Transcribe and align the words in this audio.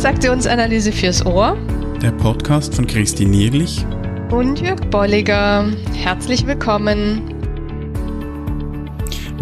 Transaktionsanalyse 0.00 0.92
fürs 0.92 1.26
Ohr. 1.26 1.58
Der 2.00 2.12
Podcast 2.12 2.74
von 2.74 2.86
Christine 2.86 3.32
Nierlich 3.32 3.84
und 4.30 4.58
Jörg 4.58 4.80
Bolliger. 4.88 5.70
Herzlich 5.92 6.46
willkommen. 6.46 7.20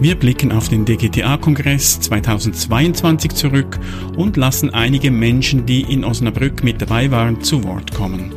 Wir 0.00 0.16
blicken 0.16 0.50
auf 0.50 0.68
den 0.68 0.84
DGTA-Kongress 0.84 2.00
2022 2.00 3.34
zurück 3.34 3.78
und 4.16 4.36
lassen 4.36 4.70
einige 4.70 5.12
Menschen, 5.12 5.64
die 5.64 5.82
in 5.82 6.04
Osnabrück 6.04 6.64
mit 6.64 6.82
dabei 6.82 7.12
waren, 7.12 7.40
zu 7.40 7.62
Wort 7.62 7.94
kommen. 7.94 8.34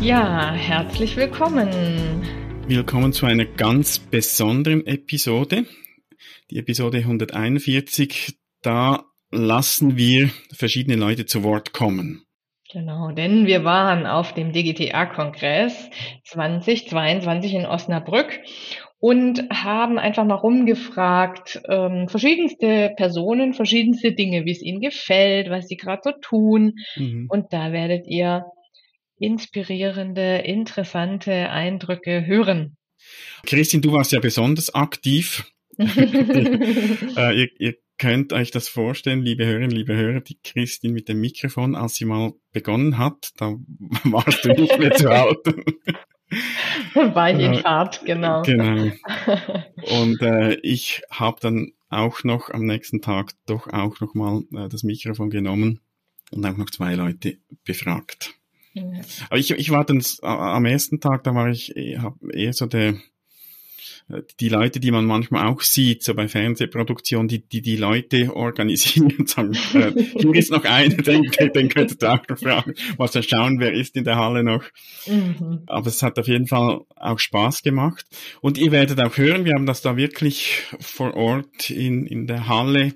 Ja, 0.00 0.52
herzlich 0.52 1.16
willkommen. 1.16 1.68
Willkommen 2.68 3.12
zu 3.12 3.26
einer 3.26 3.46
ganz 3.46 3.98
besonderen 3.98 4.86
Episode. 4.86 5.66
Die 6.52 6.58
Episode 6.58 6.98
141. 6.98 8.36
Da 8.62 9.11
lassen 9.32 9.96
wir 9.96 10.30
verschiedene 10.52 10.96
Leute 10.96 11.26
zu 11.26 11.42
Wort 11.42 11.72
kommen. 11.72 12.24
Genau, 12.72 13.10
denn 13.10 13.46
wir 13.46 13.64
waren 13.64 14.06
auf 14.06 14.32
dem 14.32 14.52
DGTA-Kongress 14.52 15.90
2022 16.24 17.54
in 17.54 17.66
Osnabrück 17.66 18.40
und 18.98 19.50
haben 19.50 19.98
einfach 19.98 20.24
mal 20.24 20.36
rumgefragt, 20.36 21.60
ähm, 21.68 22.08
verschiedenste 22.08 22.92
Personen, 22.96 23.52
verschiedenste 23.52 24.12
Dinge, 24.12 24.46
wie 24.46 24.52
es 24.52 24.62
ihnen 24.62 24.80
gefällt, 24.80 25.50
was 25.50 25.66
sie 25.66 25.76
gerade 25.76 26.00
so 26.04 26.12
tun. 26.22 26.74
Mhm. 26.96 27.26
Und 27.28 27.52
da 27.52 27.72
werdet 27.72 28.06
ihr 28.06 28.44
inspirierende, 29.18 30.38
interessante 30.38 31.50
Eindrücke 31.50 32.26
hören. 32.26 32.76
Christine, 33.44 33.82
du 33.82 33.92
warst 33.92 34.12
ja 34.12 34.20
besonders 34.20 34.74
aktiv. 34.74 35.50
äh, 35.78 37.34
ihr, 37.34 37.48
ihr 37.58 37.74
könnt 38.02 38.32
euch 38.32 38.50
das 38.50 38.66
vorstellen, 38.66 39.22
liebe 39.22 39.46
Hörerinnen, 39.46 39.70
liebe 39.70 39.94
Hörer, 39.94 40.20
die 40.20 40.36
Christine 40.42 40.92
mit 40.92 41.08
dem 41.08 41.20
Mikrofon, 41.20 41.76
als 41.76 41.94
sie 41.94 42.04
mal 42.04 42.32
begonnen 42.50 42.98
hat, 42.98 43.30
da 43.36 43.54
warst 44.04 44.44
du 44.44 44.48
nicht 44.48 44.76
mehr 44.76 44.92
zu 44.92 45.08
halten. 45.08 45.62
War 47.14 47.30
ich 47.30 47.38
in 47.38 47.54
Fahrt, 47.54 48.04
genau. 48.04 48.42
Genau. 48.42 48.90
Und 50.00 50.20
äh, 50.20 50.54
ich 50.62 51.02
habe 51.12 51.38
dann 51.40 51.74
auch 51.90 52.24
noch 52.24 52.50
am 52.50 52.66
nächsten 52.66 53.02
Tag 53.02 53.34
doch 53.46 53.68
auch 53.68 54.00
noch 54.00 54.14
mal 54.14 54.42
äh, 54.52 54.68
das 54.68 54.82
Mikrofon 54.82 55.30
genommen 55.30 55.78
und 56.32 56.44
auch 56.44 56.56
noch 56.56 56.70
zwei 56.70 56.94
Leute 56.94 57.36
befragt. 57.64 58.34
Ja. 58.72 58.82
Aber 59.28 59.38
ich, 59.38 59.52
ich 59.52 59.70
war 59.70 59.84
dann 59.84 60.00
äh, 60.00 60.26
am 60.26 60.64
ersten 60.64 60.98
Tag, 60.98 61.22
da 61.22 61.36
war 61.36 61.50
ich, 61.50 61.76
ich 61.76 61.98
hab 61.98 62.16
eher 62.32 62.52
so 62.52 62.66
der 62.66 62.94
die 64.40 64.48
Leute, 64.48 64.80
die 64.80 64.90
man 64.90 65.04
manchmal 65.04 65.46
auch 65.46 65.62
sieht, 65.62 66.02
so 66.02 66.14
bei 66.14 66.28
Fernsehproduktionen, 66.28 67.28
die 67.28 67.46
die, 67.46 67.62
die 67.62 67.76
Leute 67.76 68.34
organisieren 68.34 69.12
und 69.18 69.28
sagen, 69.28 69.54
äh, 69.74 69.92
hier 70.18 70.34
ist 70.34 70.50
noch 70.50 70.64
einer, 70.64 70.96
den, 70.96 71.22
den 71.54 71.68
könntet 71.68 72.02
ihr 72.02 72.12
auch 72.12 72.38
fragen, 72.38 72.74
was 72.96 73.14
wir 73.14 73.22
schauen, 73.22 73.58
wer 73.58 73.72
ist 73.72 73.96
in 73.96 74.04
der 74.04 74.16
Halle 74.16 74.42
noch. 74.42 74.64
Mhm. 75.06 75.62
Aber 75.66 75.86
es 75.86 76.02
hat 76.02 76.18
auf 76.18 76.28
jeden 76.28 76.46
Fall 76.46 76.80
auch 76.96 77.18
Spaß 77.18 77.62
gemacht. 77.62 78.04
Und 78.40 78.58
ihr 78.58 78.72
werdet 78.72 79.00
auch 79.00 79.16
hören, 79.16 79.44
wir 79.44 79.54
haben 79.54 79.66
das 79.66 79.82
da 79.82 79.96
wirklich 79.96 80.62
vor 80.80 81.14
Ort 81.14 81.70
in, 81.70 82.06
in 82.06 82.26
der 82.26 82.48
Halle 82.48 82.94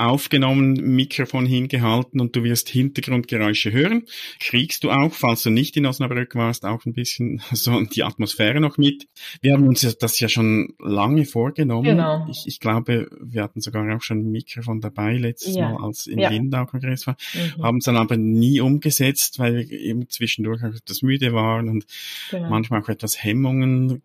aufgenommen, 0.00 0.74
Mikrofon 0.74 1.46
hingehalten 1.46 2.20
und 2.20 2.34
du 2.34 2.42
wirst 2.42 2.68
Hintergrundgeräusche 2.68 3.72
hören. 3.72 4.04
Kriegst 4.38 4.84
du 4.84 4.90
auch, 4.90 5.12
falls 5.12 5.42
du 5.42 5.50
nicht 5.50 5.76
in 5.76 5.86
Osnabrück 5.86 6.34
warst, 6.34 6.64
auch 6.64 6.84
ein 6.86 6.92
bisschen 6.92 7.42
so 7.52 7.80
die 7.80 8.02
Atmosphäre 8.02 8.60
noch 8.60 8.78
mit. 8.78 9.06
Wir 9.40 9.54
haben 9.54 9.66
uns 9.68 9.80
das 9.98 10.20
ja 10.20 10.28
schon 10.28 10.74
lange 10.78 11.24
vorgenommen. 11.24 11.84
Genau. 11.84 12.26
Ich, 12.30 12.44
ich 12.46 12.60
glaube, 12.60 13.08
wir 13.20 13.42
hatten 13.42 13.60
sogar 13.60 13.94
auch 13.94 14.02
schon 14.02 14.20
ein 14.20 14.30
Mikrofon 14.30 14.80
dabei 14.80 15.16
letztes 15.16 15.56
ja. 15.56 15.70
Mal, 15.70 15.84
als 15.84 16.06
im 16.06 16.18
ja. 16.18 16.30
Lindau-Kongress 16.30 17.06
war. 17.06 17.16
Mhm. 17.34 17.62
Haben 17.62 17.78
es 17.78 17.84
dann 17.84 17.96
aber 17.96 18.16
nie 18.16 18.60
umgesetzt, 18.60 19.38
weil 19.38 19.68
wir 19.68 19.78
eben 19.78 20.08
zwischendurch 20.08 20.62
etwas 20.62 21.02
müde 21.02 21.32
waren 21.32 21.68
und 21.68 21.86
genau. 22.30 22.48
manchmal 22.48 22.82
auch 22.82 22.88
etwas 22.88 23.22
Hemmungen. 23.22 24.02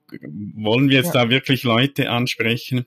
Wollen 0.56 0.90
wir 0.90 0.98
jetzt 0.98 1.14
ja. 1.14 1.24
da 1.24 1.30
wirklich 1.30 1.64
Leute 1.64 2.10
ansprechen? 2.10 2.86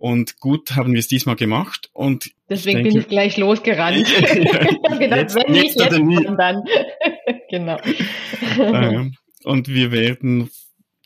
Und 0.00 0.40
gut 0.40 0.76
haben 0.76 0.94
wir 0.94 0.98
es 0.98 1.08
diesmal 1.08 1.36
gemacht. 1.36 1.90
Und 1.92 2.30
Deswegen 2.48 2.78
ich 2.78 2.84
denke, 2.84 2.88
bin 2.94 3.00
ich 3.02 3.08
gleich 3.08 3.36
losgerannt. 3.36 4.08
ja, 4.20 4.98
gedacht, 4.98 5.20
jetzt, 5.20 5.34
wenn 5.34 5.52
nicht 5.52 5.78
jetzt, 5.78 5.92
jetzt 5.92 6.38
dann. 6.38 6.62
genau. 7.50 7.78
Ähm, 8.58 9.14
und 9.44 9.68
wir 9.68 9.92
werden 9.92 10.48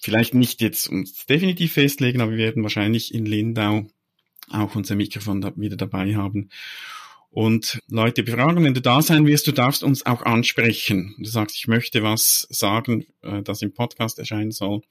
vielleicht 0.00 0.34
nicht 0.34 0.60
jetzt 0.60 0.88
uns 0.88 1.26
definitiv 1.26 1.72
festlegen, 1.72 2.20
aber 2.20 2.30
wir 2.30 2.38
werden 2.38 2.62
wahrscheinlich 2.62 3.12
in 3.12 3.26
Lindau 3.26 3.86
auch 4.48 4.76
unser 4.76 4.94
Mikrofon 4.94 5.40
da 5.40 5.52
wieder 5.56 5.76
dabei 5.76 6.14
haben 6.14 6.50
und 7.34 7.80
Leute 7.90 8.22
befragen. 8.22 8.62
Wenn 8.62 8.74
du 8.74 8.80
da 8.80 9.02
sein 9.02 9.26
wirst, 9.26 9.48
du 9.48 9.52
darfst 9.52 9.82
uns 9.82 10.06
auch 10.06 10.22
ansprechen. 10.22 11.16
Du 11.18 11.28
sagst, 11.28 11.56
ich 11.56 11.66
möchte 11.66 12.04
was 12.04 12.46
sagen, 12.48 13.06
äh, 13.22 13.42
das 13.42 13.60
im 13.60 13.74
Podcast 13.74 14.20
erscheinen 14.20 14.52
soll. 14.52 14.82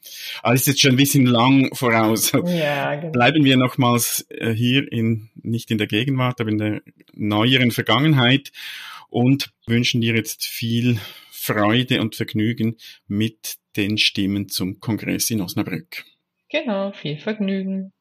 Aber 0.42 0.54
ist 0.54 0.68
jetzt 0.68 0.82
schon 0.82 0.92
ein 0.92 0.98
bisschen 0.98 1.26
lang 1.26 1.74
voraus. 1.74 2.34
Ja, 2.34 2.96
genau. 2.96 3.14
Bleiben 3.14 3.46
wir 3.46 3.56
nochmals 3.56 4.26
äh, 4.30 4.52
hier 4.52 4.92
in, 4.92 5.30
nicht 5.36 5.72
in 5.72 5.78
der 5.78 5.88
Gegenwart, 5.88 6.42
aber 6.42 6.50
in 6.50 6.58
der 6.58 6.82
neueren 7.14 7.72
Vergangenheit 7.72 8.52
und 9.10 9.54
wünschen 9.66 10.02
dir 10.02 10.14
jetzt 10.14 10.46
viel 10.46 11.00
Freude 11.32 12.02
und 12.02 12.16
Vergnügen 12.16 12.76
mit 13.08 13.56
den 13.78 13.98
Stimmen 13.98 14.50
zum 14.50 14.82
Kongress 14.82 15.30
in 15.30 15.40
Osnabrück. 15.40 16.04
Genau, 16.50 16.92
viel 16.92 17.18
Vergnügen. 17.18 17.94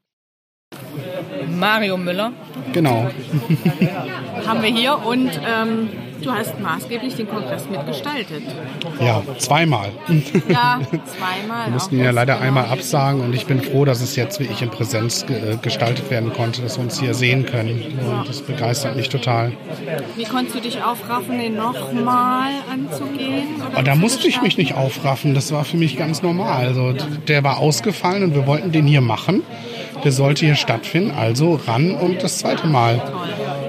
Mario 1.48 1.96
Müller. 1.96 2.32
Genau. 2.72 3.08
Haben 4.46 4.62
wir 4.62 4.70
hier 4.70 4.98
und 5.04 5.30
ähm, 5.46 5.90
du 6.22 6.32
hast 6.32 6.60
maßgeblich 6.60 7.14
den 7.14 7.28
Kongress 7.28 7.68
mitgestaltet. 7.70 8.42
Ja, 9.00 9.22
zweimal. 9.38 9.90
Ja, 10.48 10.80
zweimal. 10.90 11.66
Wir 11.66 11.72
mussten 11.72 11.96
ihn 11.96 12.04
ja 12.04 12.10
leider 12.10 12.34
genau. 12.34 12.46
einmal 12.46 12.64
absagen 12.66 13.20
und 13.20 13.34
ich 13.34 13.46
bin 13.46 13.60
froh, 13.60 13.84
dass 13.84 14.00
es 14.00 14.16
jetzt 14.16 14.40
wie 14.40 14.44
ich 14.44 14.62
in 14.62 14.70
Präsenz 14.70 15.26
ge 15.26 15.58
gestaltet 15.60 16.10
werden 16.10 16.32
konnte, 16.32 16.62
dass 16.62 16.78
wir 16.78 16.84
uns 16.84 16.98
hier 16.98 17.14
sehen 17.14 17.46
können. 17.46 17.82
Und 18.00 18.28
das 18.28 18.42
begeistert 18.42 18.96
mich 18.96 19.08
total. 19.08 19.52
Wie 20.16 20.24
konntest 20.24 20.56
du 20.56 20.60
dich 20.60 20.82
aufraffen, 20.82 21.38
den 21.38 21.56
nochmal 21.56 22.52
anzugehen? 22.70 23.62
Oh, 23.76 23.82
da 23.82 23.94
musste 23.94 24.28
ich 24.28 24.42
mich 24.42 24.56
nicht 24.56 24.74
aufraffen, 24.74 25.34
das 25.34 25.52
war 25.52 25.64
für 25.64 25.76
mich 25.76 25.96
ganz 25.96 26.22
normal. 26.22 26.66
Also 26.66 26.94
der 27.28 27.44
war 27.44 27.58
ausgefallen 27.58 28.22
und 28.24 28.34
wir 28.34 28.46
wollten 28.46 28.72
den 28.72 28.86
hier 28.86 29.00
machen 29.00 29.42
der 30.04 30.12
sollte 30.12 30.46
hier 30.46 30.54
stattfinden, 30.54 31.12
also 31.12 31.54
ran 31.66 31.92
und 31.92 32.22
das 32.22 32.38
zweite 32.38 32.66
Mal. 32.66 33.00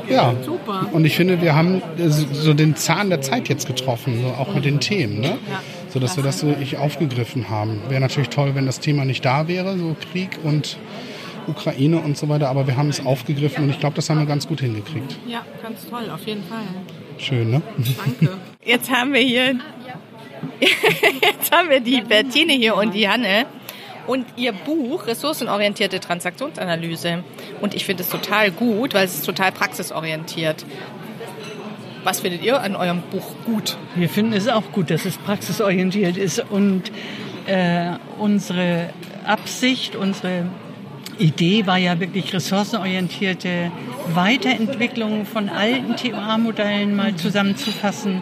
Ja, 0.09 0.33
super. 0.43 0.87
Und 0.91 1.05
ich 1.05 1.15
finde, 1.15 1.41
wir 1.41 1.55
haben 1.55 1.81
so 1.97 2.53
den 2.53 2.75
Zahn 2.75 3.09
der 3.09 3.21
Zeit 3.21 3.49
jetzt 3.49 3.67
getroffen, 3.67 4.21
so 4.21 4.27
auch 4.29 4.53
mit 4.53 4.65
den 4.65 4.79
Themen, 4.79 5.21
ne? 5.21 5.37
so 5.89 5.99
dass 5.99 6.17
wir 6.17 6.23
das 6.23 6.39
so 6.39 6.53
ich 6.59 6.77
aufgegriffen 6.77 7.49
haben. 7.49 7.81
Wäre 7.87 8.01
natürlich 8.01 8.29
toll, 8.29 8.55
wenn 8.55 8.65
das 8.65 8.79
Thema 8.79 9.05
nicht 9.05 9.23
da 9.23 9.47
wäre, 9.47 9.77
so 9.77 9.95
Krieg 10.11 10.39
und 10.43 10.77
Ukraine 11.47 11.99
und 11.99 12.17
so 12.17 12.29
weiter, 12.29 12.49
aber 12.49 12.67
wir 12.67 12.77
haben 12.77 12.89
es 12.89 13.05
aufgegriffen 13.05 13.65
und 13.65 13.69
ich 13.69 13.79
glaube, 13.79 13.95
das 13.95 14.09
haben 14.09 14.19
wir 14.19 14.25
ganz 14.25 14.47
gut 14.47 14.61
hingekriegt. 14.61 15.17
Ja, 15.27 15.45
ganz 15.61 15.87
toll, 15.89 16.09
auf 16.13 16.25
jeden 16.25 16.43
Fall. 16.43 16.63
Schön, 17.17 17.51
ne? 17.51 17.61
Danke. 17.97 18.37
Jetzt 18.65 18.89
haben 18.89 19.13
wir 19.13 19.19
hier, 19.19 19.55
jetzt 21.21 21.51
haben 21.51 21.69
wir 21.69 21.81
die 21.81 21.99
Bertine 21.99 22.53
hier 22.53 22.75
und 22.75 22.93
die 22.93 23.09
Hanne 23.09 23.45
und 24.07 24.25
ihr 24.35 24.51
Buch 24.51 25.07
Ressourcenorientierte 25.07 25.99
Transaktionsanalyse. 25.99 27.23
Und 27.61 27.73
ich 27.73 27.85
finde 27.85 28.03
es 28.03 28.09
total 28.09 28.51
gut, 28.51 28.93
weil 28.93 29.05
es 29.05 29.15
ist 29.15 29.25
total 29.25 29.51
praxisorientiert. 29.51 30.65
Was 32.03 32.19
findet 32.19 32.43
ihr 32.43 32.59
an 32.59 32.75
eurem 32.75 33.01
Buch 33.01 33.35
gut? 33.45 33.77
Wir 33.95 34.09
finden 34.09 34.33
es 34.33 34.47
auch 34.49 34.71
gut, 34.73 34.89
dass 34.89 35.05
es 35.05 35.17
praxisorientiert 35.17 36.17
ist 36.17 36.39
und 36.39 36.91
äh, 37.47 37.91
unsere 38.19 38.89
Absicht, 39.25 39.95
unsere 39.95 40.47
Idee 41.17 41.65
war 41.65 41.77
ja 41.77 41.99
wirklich 41.99 42.33
ressourcenorientierte 42.33 43.71
Weiterentwicklung 44.13 45.25
von 45.25 45.47
alten 45.47 45.95
TOA-Modellen 45.95 46.95
mal 46.95 47.15
zusammenzufassen 47.15 48.21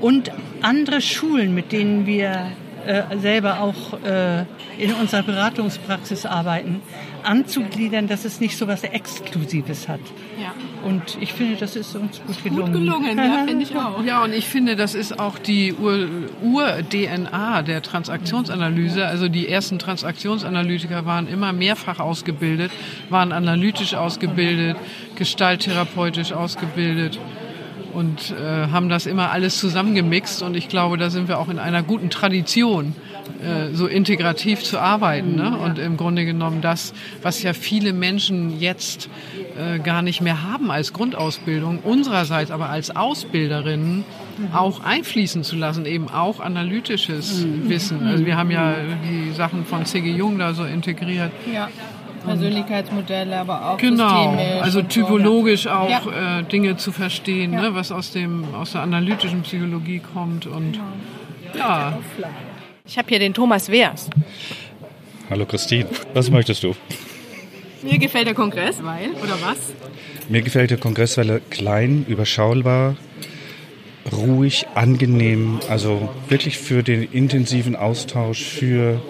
und 0.00 0.32
andere 0.62 1.00
Schulen, 1.00 1.54
mit 1.54 1.72
denen 1.72 2.06
wir 2.06 2.50
äh, 2.86 3.18
selber 3.18 3.60
auch 3.60 4.02
äh, 4.02 4.44
in 4.78 4.94
unserer 4.94 5.22
Beratungspraxis 5.22 6.26
arbeiten, 6.26 6.80
anzugliedern, 7.22 8.08
dass 8.08 8.24
es 8.24 8.40
nicht 8.40 8.56
so 8.56 8.66
was 8.66 8.82
Exklusives 8.84 9.88
hat. 9.88 10.00
Ja. 10.40 10.54
Und 10.84 11.18
ich 11.20 11.34
finde, 11.34 11.56
das 11.56 11.76
ist 11.76 11.94
uns 11.94 12.20
gut 12.26 12.42
gelungen. 12.42 12.72
Gut 12.72 12.82
gelungen, 12.82 13.18
ja, 13.18 13.44
finde 13.46 13.62
ich 13.62 13.76
auch. 13.76 14.02
Ja, 14.04 14.24
und 14.24 14.32
ich 14.32 14.46
finde, 14.46 14.76
das 14.76 14.94
ist 14.94 15.18
auch 15.18 15.38
die 15.38 15.74
Ur-DNA 15.74 17.56
Ur 17.58 17.62
der 17.62 17.82
Transaktionsanalyse. 17.82 19.06
Also 19.06 19.28
die 19.28 19.48
ersten 19.48 19.78
Transaktionsanalytiker 19.78 21.04
waren 21.04 21.28
immer 21.28 21.52
mehrfach 21.52 22.00
ausgebildet, 22.00 22.70
waren 23.10 23.32
analytisch 23.32 23.94
ausgebildet, 23.94 24.76
gestalttherapeutisch 25.16 26.32
ausgebildet 26.32 27.18
und 27.92 28.30
äh, 28.30 28.68
haben 28.68 28.88
das 28.88 29.06
immer 29.06 29.30
alles 29.30 29.58
zusammengemixt 29.58 30.42
und 30.42 30.56
ich 30.56 30.68
glaube, 30.68 30.96
da 30.96 31.10
sind 31.10 31.28
wir 31.28 31.38
auch 31.38 31.48
in 31.48 31.58
einer 31.58 31.82
guten 31.82 32.10
Tradition, 32.10 32.94
äh, 33.42 33.74
so 33.74 33.86
integrativ 33.86 34.62
zu 34.62 34.78
arbeiten. 34.78 35.36
Ne? 35.36 35.56
Und 35.56 35.78
im 35.78 35.96
Grunde 35.96 36.24
genommen 36.24 36.60
das, 36.60 36.92
was 37.22 37.42
ja 37.42 37.52
viele 37.52 37.92
Menschen 37.92 38.60
jetzt 38.60 39.08
äh, 39.58 39.78
gar 39.78 40.02
nicht 40.02 40.20
mehr 40.20 40.42
haben 40.42 40.70
als 40.70 40.92
Grundausbildung, 40.92 41.78
unsererseits 41.80 42.50
aber 42.50 42.68
als 42.68 42.94
Ausbilderinnen 42.94 44.04
mhm. 44.38 44.54
auch 44.54 44.80
einfließen 44.80 45.44
zu 45.44 45.56
lassen, 45.56 45.86
eben 45.86 46.08
auch 46.08 46.40
analytisches 46.40 47.44
mhm. 47.44 47.68
Wissen. 47.68 48.06
Also 48.06 48.26
wir 48.26 48.36
haben 48.36 48.50
ja 48.50 48.74
die 49.08 49.32
Sachen 49.32 49.64
von 49.64 49.84
C.G. 49.84 50.10
Jung 50.10 50.38
da 50.38 50.54
so 50.54 50.64
integriert. 50.64 51.32
Ja. 51.52 51.68
Persönlichkeitsmodelle, 52.24 53.38
aber 53.38 53.70
auch 53.70 53.76
genau, 53.78 54.36
also 54.60 54.82
typologisch 54.82 55.66
auch 55.66 55.88
ja. 55.88 56.40
äh, 56.40 56.42
Dinge 56.44 56.76
zu 56.76 56.92
verstehen, 56.92 57.52
ja. 57.52 57.62
ne, 57.62 57.74
was 57.74 57.92
aus 57.92 58.12
dem 58.12 58.54
aus 58.54 58.72
der 58.72 58.82
analytischen 58.82 59.42
Psychologie 59.42 60.00
kommt 60.00 60.46
und 60.46 60.78
genau. 61.52 61.64
ja. 61.64 61.98
Ich 62.84 62.98
habe 62.98 63.08
hier 63.08 63.18
den 63.18 63.34
Thomas 63.34 63.70
Wehrs. 63.70 64.10
Hallo 65.30 65.46
Christine, 65.46 65.86
was 66.12 66.30
möchtest 66.30 66.62
du? 66.62 66.74
Mir 67.82 67.98
gefällt 67.98 68.26
der 68.26 68.34
Kongress, 68.34 68.82
weil, 68.82 69.10
oder 69.22 69.40
was? 69.40 69.58
Mir 70.28 70.42
gefällt 70.42 70.70
der 70.70 70.78
Kongress, 70.78 71.16
weil 71.16 71.30
er 71.30 71.40
klein, 71.40 72.04
überschaubar, 72.08 72.96
ruhig, 74.12 74.66
angenehm, 74.74 75.60
also 75.68 76.08
wirklich 76.28 76.58
für 76.58 76.82
den 76.82 77.02
intensiven 77.02 77.76
Austausch, 77.76 78.42
für 78.42 79.00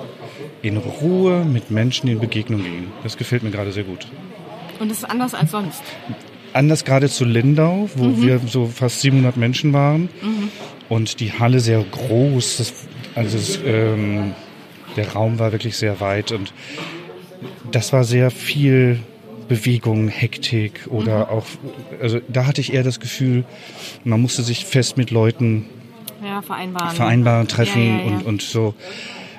in 0.62 0.76
Ruhe 0.76 1.44
mit 1.44 1.70
Menschen 1.70 2.08
in 2.08 2.20
Begegnung 2.20 2.62
gehen. 2.62 2.88
Das 3.02 3.16
gefällt 3.16 3.42
mir 3.42 3.50
gerade 3.50 3.72
sehr 3.72 3.84
gut. 3.84 4.06
Und 4.78 4.90
es 4.90 4.98
ist 4.98 5.04
anders 5.04 5.34
als 5.34 5.50
sonst? 5.50 5.82
Anders 6.52 6.84
gerade 6.84 7.08
zu 7.08 7.24
Lindau, 7.24 7.88
wo 7.94 8.04
mhm. 8.04 8.22
wir 8.22 8.40
so 8.46 8.66
fast 8.66 9.00
700 9.00 9.36
Menschen 9.36 9.72
waren 9.72 10.08
mhm. 10.22 10.50
und 10.88 11.20
die 11.20 11.32
Halle 11.32 11.60
sehr 11.60 11.82
groß. 11.82 12.56
Das, 12.58 12.72
also 13.14 13.36
das, 13.36 13.58
ähm, 13.64 14.34
der 14.96 15.12
Raum 15.12 15.38
war 15.38 15.52
wirklich 15.52 15.76
sehr 15.76 16.00
weit 16.00 16.32
und 16.32 16.52
das 17.70 17.92
war 17.92 18.04
sehr 18.04 18.30
viel 18.30 19.00
Bewegung, 19.48 20.08
Hektik 20.08 20.86
oder 20.88 21.26
mhm. 21.26 21.30
auch, 21.30 21.46
also 22.00 22.20
da 22.28 22.46
hatte 22.46 22.60
ich 22.60 22.72
eher 22.72 22.82
das 22.82 23.00
Gefühl, 23.00 23.44
man 24.04 24.20
musste 24.20 24.42
sich 24.42 24.64
fest 24.64 24.96
mit 24.96 25.10
Leuten 25.10 25.66
ja, 26.24 26.42
vereinbaren. 26.42 26.96
vereinbaren, 26.96 27.48
treffen 27.48 27.86
ja, 27.86 27.98
ja, 27.98 28.04
und, 28.06 28.26
und 28.26 28.42
so. 28.42 28.74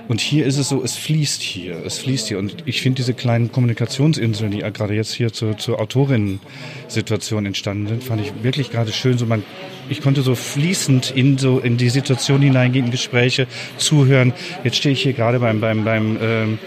Und 0.07 0.19
hier 0.21 0.45
ist 0.45 0.57
es 0.57 0.69
so, 0.69 0.83
es 0.83 0.95
fließt 0.95 1.41
hier, 1.41 1.85
es 1.85 1.99
fließt 1.99 2.27
hier. 2.27 2.39
Und 2.39 2.63
ich 2.65 2.81
finde 2.81 2.97
diese 2.97 3.13
kleinen 3.13 3.51
Kommunikationsinseln, 3.51 4.51
die 4.51 4.59
gerade 4.59 4.93
jetzt 4.93 5.13
hier 5.13 5.31
zur, 5.31 5.57
zur 5.57 5.79
Autorinnen-Situation 5.79 7.45
entstanden 7.45 7.87
sind, 7.87 8.03
fand 8.03 8.21
ich 8.21 8.31
wirklich 8.43 8.71
gerade 8.71 8.91
schön. 8.91 9.17
So 9.17 9.25
man, 9.25 9.43
ich 9.89 10.01
konnte 10.01 10.21
so 10.21 10.35
fließend 10.35 11.11
in 11.15 11.37
so 11.37 11.59
in 11.59 11.77
die 11.77 11.89
Situation 11.89 12.41
hineingehen, 12.41 12.85
in 12.85 12.91
Gespräche 12.91 13.47
zuhören. 13.77 14.33
Jetzt 14.63 14.77
stehe 14.77 14.93
ich 14.93 15.01
hier 15.01 15.13
gerade 15.13 15.39
beim 15.39 15.61
beim 15.61 15.83
beim 15.85 16.17
ähm, 16.21 16.59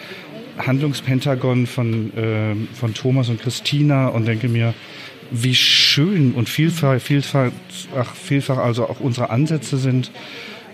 Handlungspentagon 0.58 1.66
von 1.66 2.12
ähm, 2.16 2.69
von 2.72 2.94
Thomas 2.94 3.28
und 3.28 3.40
Christina 3.40 4.08
und 4.08 4.26
denke 4.26 4.48
mir, 4.48 4.75
wie 5.30 5.54
schön 5.54 6.32
und 6.32 6.48
vielfach, 6.48 7.00
vielfach, 7.00 7.50
ach, 7.96 8.14
vielfach 8.14 8.58
also 8.58 8.88
auch 8.88 9.00
unsere 9.00 9.30
Ansätze 9.30 9.78
sind 9.78 10.10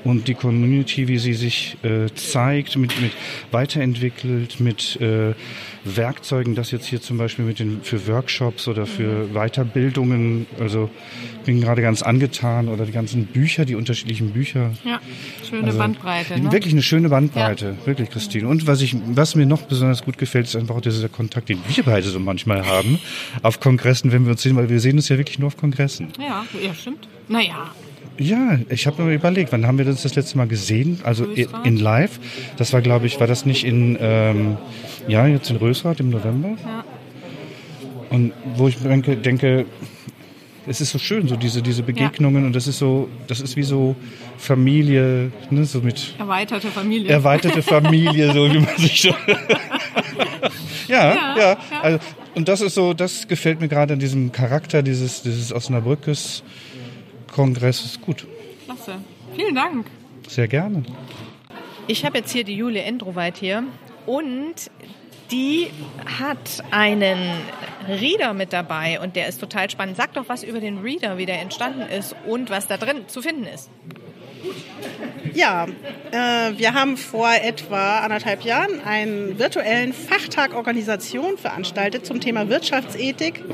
und 0.04 0.28
die 0.28 0.34
Community, 0.34 1.08
wie 1.08 1.18
sie 1.18 1.34
sich 1.34 1.76
äh, 1.82 2.06
zeigt, 2.14 2.76
mit, 2.76 3.00
mit 3.00 3.12
weiterentwickelt, 3.50 4.60
mit 4.60 5.00
äh, 5.00 5.34
Werkzeugen, 5.84 6.54
das 6.54 6.70
jetzt 6.70 6.86
hier 6.86 7.00
zum 7.00 7.18
Beispiel 7.18 7.44
mit 7.44 7.58
den 7.58 7.82
für 7.82 8.06
Workshops 8.06 8.68
oder 8.68 8.86
für 8.86 9.26
mhm. 9.26 9.32
Weiterbildungen, 9.34 10.46
also 10.58 10.90
bin 11.44 11.60
gerade 11.60 11.82
ganz 11.82 12.02
angetan 12.02 12.68
oder 12.68 12.84
die 12.84 12.92
ganzen 12.92 13.26
Bücher, 13.26 13.64
die 13.64 13.74
unterschiedlichen 13.74 14.30
Bücher. 14.30 14.72
Ja, 14.84 15.00
schöne 15.48 15.68
also, 15.68 15.78
Bandbreite. 15.78 16.38
Ne? 16.38 16.52
Wirklich 16.52 16.74
eine 16.74 16.82
schöne 16.82 17.08
Bandbreite, 17.08 17.76
ja. 17.78 17.86
wirklich, 17.86 18.10
Christine. 18.10 18.48
Und 18.48 18.66
was 18.66 18.82
ich, 18.82 18.94
was 19.06 19.34
mir 19.34 19.46
noch 19.46 19.62
besonders 19.62 20.04
gut 20.04 20.18
gefällt, 20.18 20.46
ist 20.46 20.56
einfach 20.56 20.76
auch 20.76 20.80
dieser 20.80 21.08
Kontakt, 21.08 21.48
den 21.48 21.58
wir 21.66 21.84
beide 21.84 22.08
so 22.08 22.20
manchmal 22.20 22.66
haben 22.66 22.98
auf 23.42 23.60
Kongressen, 23.60 24.12
wenn 24.12 24.24
wir 24.24 24.32
uns 24.32 24.42
sehen, 24.42 24.56
weil 24.56 24.68
wir 24.68 24.80
sehen 24.80 24.96
uns 24.96 25.08
ja 25.08 25.16
wirklich 25.16 25.38
nur 25.38 25.48
auf 25.48 25.56
Kongressen. 25.56 26.08
Ja, 26.18 26.44
ja, 26.62 26.74
stimmt. 26.74 27.08
Naja, 27.28 27.72
ja, 28.20 28.58
ich 28.68 28.86
habe 28.86 29.02
mir 29.02 29.14
überlegt, 29.14 29.50
wann 29.50 29.66
haben 29.66 29.78
wir 29.78 29.86
das 29.86 30.02
das 30.02 30.14
letzte 30.14 30.36
Mal 30.36 30.46
gesehen? 30.46 31.00
Also 31.04 31.24
Rösrath? 31.24 31.66
in 31.66 31.78
live. 31.78 32.20
Das 32.58 32.74
war, 32.74 32.82
glaube 32.82 33.06
ich, 33.06 33.18
war 33.18 33.26
das 33.26 33.46
nicht 33.46 33.64
in, 33.64 33.96
ähm, 33.98 34.58
ja, 35.08 35.26
jetzt 35.26 35.48
in 35.48 35.56
Rösrath 35.56 36.00
im 36.00 36.10
November? 36.10 36.50
Ja. 36.62 36.84
Und 38.10 38.32
wo 38.56 38.68
ich 38.68 38.76
denke, 38.76 39.16
denke, 39.16 39.64
es 40.66 40.82
ist 40.82 40.90
so 40.90 40.98
schön, 40.98 41.28
so 41.28 41.36
diese, 41.36 41.62
diese 41.62 41.82
Begegnungen 41.82 42.42
ja. 42.42 42.46
und 42.46 42.54
das 42.54 42.66
ist 42.66 42.78
so, 42.78 43.08
das 43.26 43.40
ist 43.40 43.56
wie 43.56 43.62
so 43.62 43.96
Familie, 44.36 45.32
ne, 45.48 45.64
so 45.64 45.80
mit. 45.80 46.14
Erweiterte 46.18 46.68
Familie. 46.68 47.10
Erweiterte 47.10 47.62
Familie, 47.62 48.34
so 48.34 48.52
wie 48.52 48.58
man 48.58 48.76
sich 48.76 49.00
so. 49.00 49.08
ja, 50.88 51.14
ja, 51.14 51.38
ja, 51.38 51.58
Also, 51.80 51.98
und 52.34 52.48
das 52.48 52.60
ist 52.60 52.74
so, 52.74 52.92
das 52.92 53.26
gefällt 53.28 53.60
mir 53.62 53.68
gerade 53.68 53.94
an 53.94 53.98
diesem 53.98 54.30
Charakter 54.30 54.82
dieses, 54.82 55.22
dieses 55.22 55.54
Osnabrückes. 55.54 56.42
Kongress 57.32 57.84
ist 57.84 58.00
gut. 58.00 58.26
Klasse. 58.64 59.00
Vielen 59.34 59.54
Dank. 59.54 59.86
Sehr 60.28 60.48
gerne. 60.48 60.82
Ich 61.86 62.04
habe 62.04 62.18
jetzt 62.18 62.32
hier 62.32 62.44
die 62.44 62.56
Julia 62.56 62.82
Endroweit 62.82 63.36
hier 63.36 63.64
und 64.06 64.70
die 65.30 65.68
hat 66.18 66.62
einen 66.70 67.18
Reader 67.88 68.34
mit 68.34 68.52
dabei 68.52 69.00
und 69.00 69.16
der 69.16 69.28
ist 69.28 69.40
total 69.40 69.70
spannend. 69.70 69.96
Sag 69.96 70.14
doch 70.14 70.28
was 70.28 70.42
über 70.42 70.60
den 70.60 70.78
Reader, 70.78 71.18
wie 71.18 71.26
der 71.26 71.40
entstanden 71.40 71.82
ist 71.82 72.14
und 72.26 72.50
was 72.50 72.66
da 72.66 72.76
drin 72.76 73.08
zu 73.08 73.22
finden 73.22 73.44
ist. 73.44 73.70
Ja, 75.34 75.66
äh, 76.10 76.58
wir 76.58 76.74
haben 76.74 76.96
vor 76.96 77.30
etwa 77.32 78.00
anderthalb 78.00 78.42
Jahren 78.42 78.80
einen 78.84 79.38
virtuellen 79.38 79.92
Fachtag 79.92 80.54
Organisation 80.54 81.38
veranstaltet 81.38 82.06
zum 82.06 82.20
Thema 82.20 82.48
Wirtschaftsethik, 82.48 83.44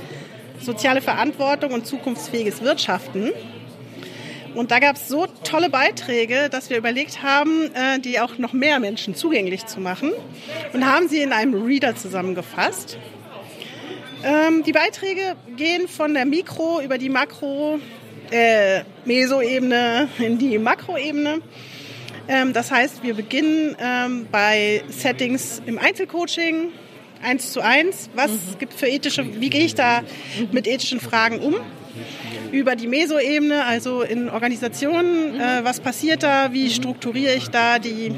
soziale 0.60 1.02
Verantwortung 1.02 1.72
und 1.72 1.86
zukunftsfähiges 1.86 2.62
Wirtschaften. 2.62 3.32
Und 4.56 4.70
da 4.70 4.78
gab 4.78 4.96
es 4.96 5.08
so 5.08 5.26
tolle 5.44 5.68
Beiträge, 5.68 6.48
dass 6.50 6.70
wir 6.70 6.78
überlegt 6.78 7.22
haben, 7.22 7.70
äh, 7.74 8.00
die 8.00 8.18
auch 8.20 8.38
noch 8.38 8.54
mehr 8.54 8.80
Menschen 8.80 9.14
zugänglich 9.14 9.66
zu 9.66 9.80
machen 9.80 10.12
und 10.72 10.86
haben 10.86 11.08
sie 11.08 11.20
in 11.20 11.32
einem 11.32 11.62
Reader 11.62 11.94
zusammengefasst. 11.94 12.96
Ähm, 14.24 14.62
die 14.62 14.72
Beiträge 14.72 15.36
gehen 15.56 15.88
von 15.88 16.14
der 16.14 16.24
Mikro 16.24 16.80
über 16.80 16.96
die 16.96 17.10
Makro, 17.10 17.78
äh, 18.30 18.80
Meso-Ebene 19.04 20.08
in 20.18 20.38
die 20.38 20.58
Makroebene. 20.58 21.42
Ähm, 22.26 22.54
das 22.54 22.70
heißt, 22.70 23.02
wir 23.02 23.12
beginnen 23.12 23.76
ähm, 23.78 24.26
bei 24.32 24.82
Settings 24.88 25.60
im 25.66 25.78
Einzelcoaching, 25.78 26.70
eins 27.22 27.52
zu 27.52 27.60
eins. 27.60 28.08
Was 28.14 28.30
mhm. 28.30 28.58
gibt 28.58 28.72
für 28.72 28.88
ethische, 28.88 29.38
wie 29.38 29.50
gehe 29.50 29.66
ich 29.66 29.74
da 29.74 30.00
mit 30.50 30.66
ethischen 30.66 30.98
Fragen 30.98 31.40
um? 31.40 31.56
Über 32.52 32.76
die 32.76 32.86
Meso-Ebene, 32.86 33.64
also 33.64 34.02
in 34.02 34.28
Organisationen, 34.28 35.40
äh, 35.40 35.64
was 35.64 35.80
passiert 35.80 36.22
da, 36.22 36.52
wie 36.52 36.70
strukturiere 36.70 37.34
ich 37.34 37.48
da 37.48 37.78
die, 37.78 38.14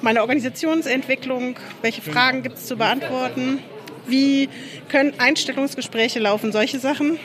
meine 0.00 0.20
Organisationsentwicklung, 0.20 1.56
welche 1.82 2.02
Fragen 2.02 2.42
gibt 2.42 2.58
es 2.58 2.66
zu 2.66 2.76
beantworten, 2.76 3.58
wie 4.06 4.48
können 4.88 5.14
Einstellungsgespräche 5.18 6.18
laufen, 6.20 6.52
solche 6.52 6.78
Sachen, 6.78 7.18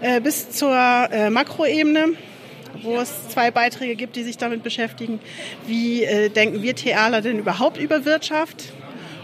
äh, 0.00 0.20
bis 0.20 0.50
zur 0.50 0.74
äh, 0.74 1.30
Makroebene 1.30 2.14
wo 2.82 2.98
es 2.98 3.28
zwei 3.28 3.50
Beiträge 3.50 3.96
gibt, 3.96 4.16
die 4.16 4.22
sich 4.22 4.38
damit 4.38 4.62
beschäftigen. 4.62 5.20
Wie 5.66 6.04
äh, 6.04 6.28
denken 6.28 6.62
wir 6.62 6.74
TAler 6.74 7.20
denn 7.20 7.38
überhaupt 7.38 7.78
über 7.78 8.04
Wirtschaft? 8.04 8.72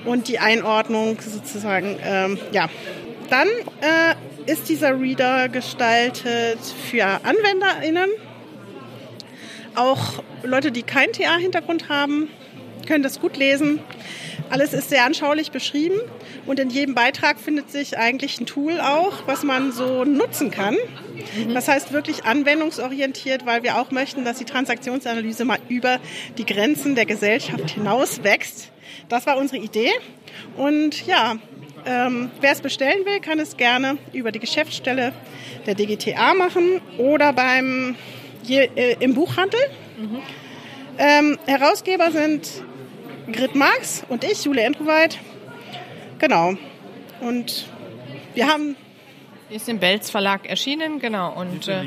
Und 0.04 0.28
die 0.28 0.38
Einordnung 0.38 1.18
sozusagen, 1.20 1.96
ähm, 2.04 2.38
ja. 2.52 2.68
Dann 3.30 3.48
äh, 3.80 4.50
ist 4.50 4.68
dieser 4.68 5.00
Reader 5.00 5.48
gestaltet 5.48 6.58
für 6.90 7.04
AnwenderInnen. 7.04 8.10
Auch 9.74 10.22
Leute, 10.42 10.72
die 10.72 10.82
keinen 10.82 11.12
TA-Hintergrund 11.12 11.88
haben, 11.88 12.28
können 12.86 13.02
das 13.02 13.20
gut 13.20 13.36
lesen. 13.36 13.80
Alles 14.48 14.72
ist 14.72 14.90
sehr 14.90 15.04
anschaulich 15.04 15.50
beschrieben 15.50 16.00
und 16.46 16.60
in 16.60 16.70
jedem 16.70 16.94
Beitrag 16.94 17.40
findet 17.40 17.70
sich 17.70 17.98
eigentlich 17.98 18.40
ein 18.40 18.46
Tool 18.46 18.80
auch, 18.80 19.26
was 19.26 19.42
man 19.42 19.72
so 19.72 20.04
nutzen 20.04 20.52
kann. 20.52 20.76
Mhm. 21.36 21.52
Das 21.52 21.66
heißt 21.66 21.92
wirklich 21.92 22.24
anwendungsorientiert, 22.24 23.44
weil 23.44 23.64
wir 23.64 23.78
auch 23.78 23.90
möchten, 23.90 24.24
dass 24.24 24.38
die 24.38 24.44
Transaktionsanalyse 24.44 25.44
mal 25.44 25.58
über 25.68 25.98
die 26.38 26.46
Grenzen 26.46 26.94
der 26.94 27.06
Gesellschaft 27.06 27.70
hinaus 27.70 28.22
wächst. 28.22 28.70
Das 29.08 29.26
war 29.26 29.36
unsere 29.36 29.62
Idee. 29.62 29.90
Und 30.56 31.06
ja, 31.06 31.36
ähm, 31.86 32.30
Wer 32.40 32.52
es 32.52 32.60
bestellen 32.60 33.04
will, 33.04 33.20
kann 33.20 33.38
es 33.38 33.56
gerne 33.56 33.98
über 34.12 34.32
die 34.32 34.40
Geschäftsstelle 34.40 35.12
der 35.66 35.74
DGTA 35.74 36.34
machen 36.34 36.80
oder 36.98 37.32
beim, 37.32 37.94
hier, 38.42 38.76
äh, 38.76 38.96
im 39.00 39.14
Buchhandel. 39.14 39.60
Mhm. 39.96 40.22
Ähm, 40.98 41.38
Herausgeber 41.46 42.10
sind 42.10 42.48
Grit 43.30 43.54
Marx 43.54 44.04
und 44.08 44.24
ich, 44.24 44.44
Jule 44.44 44.62
Entroweit. 44.62 45.18
Genau. 46.18 46.54
Und 47.20 47.66
wir 48.34 48.48
haben. 48.48 48.76
Ist 49.48 49.68
im 49.68 49.78
Belz 49.78 50.10
Verlag 50.10 50.48
erschienen, 50.48 50.98
genau. 50.98 51.32
Und 51.32 51.68
äh, 51.68 51.84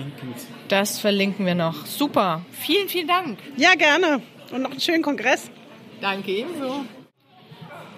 das 0.69 0.99
verlinken 0.99 1.45
wir 1.45 1.55
noch. 1.55 1.85
Super. 1.85 2.45
Vielen, 2.51 2.87
vielen 2.87 3.07
Dank. 3.07 3.37
Ja, 3.57 3.75
gerne. 3.75 4.21
Und 4.51 4.61
noch 4.61 4.71
einen 4.71 4.79
schönen 4.79 5.03
Kongress. 5.03 5.51
Danke 5.99 6.31
ebenso. 6.31 6.85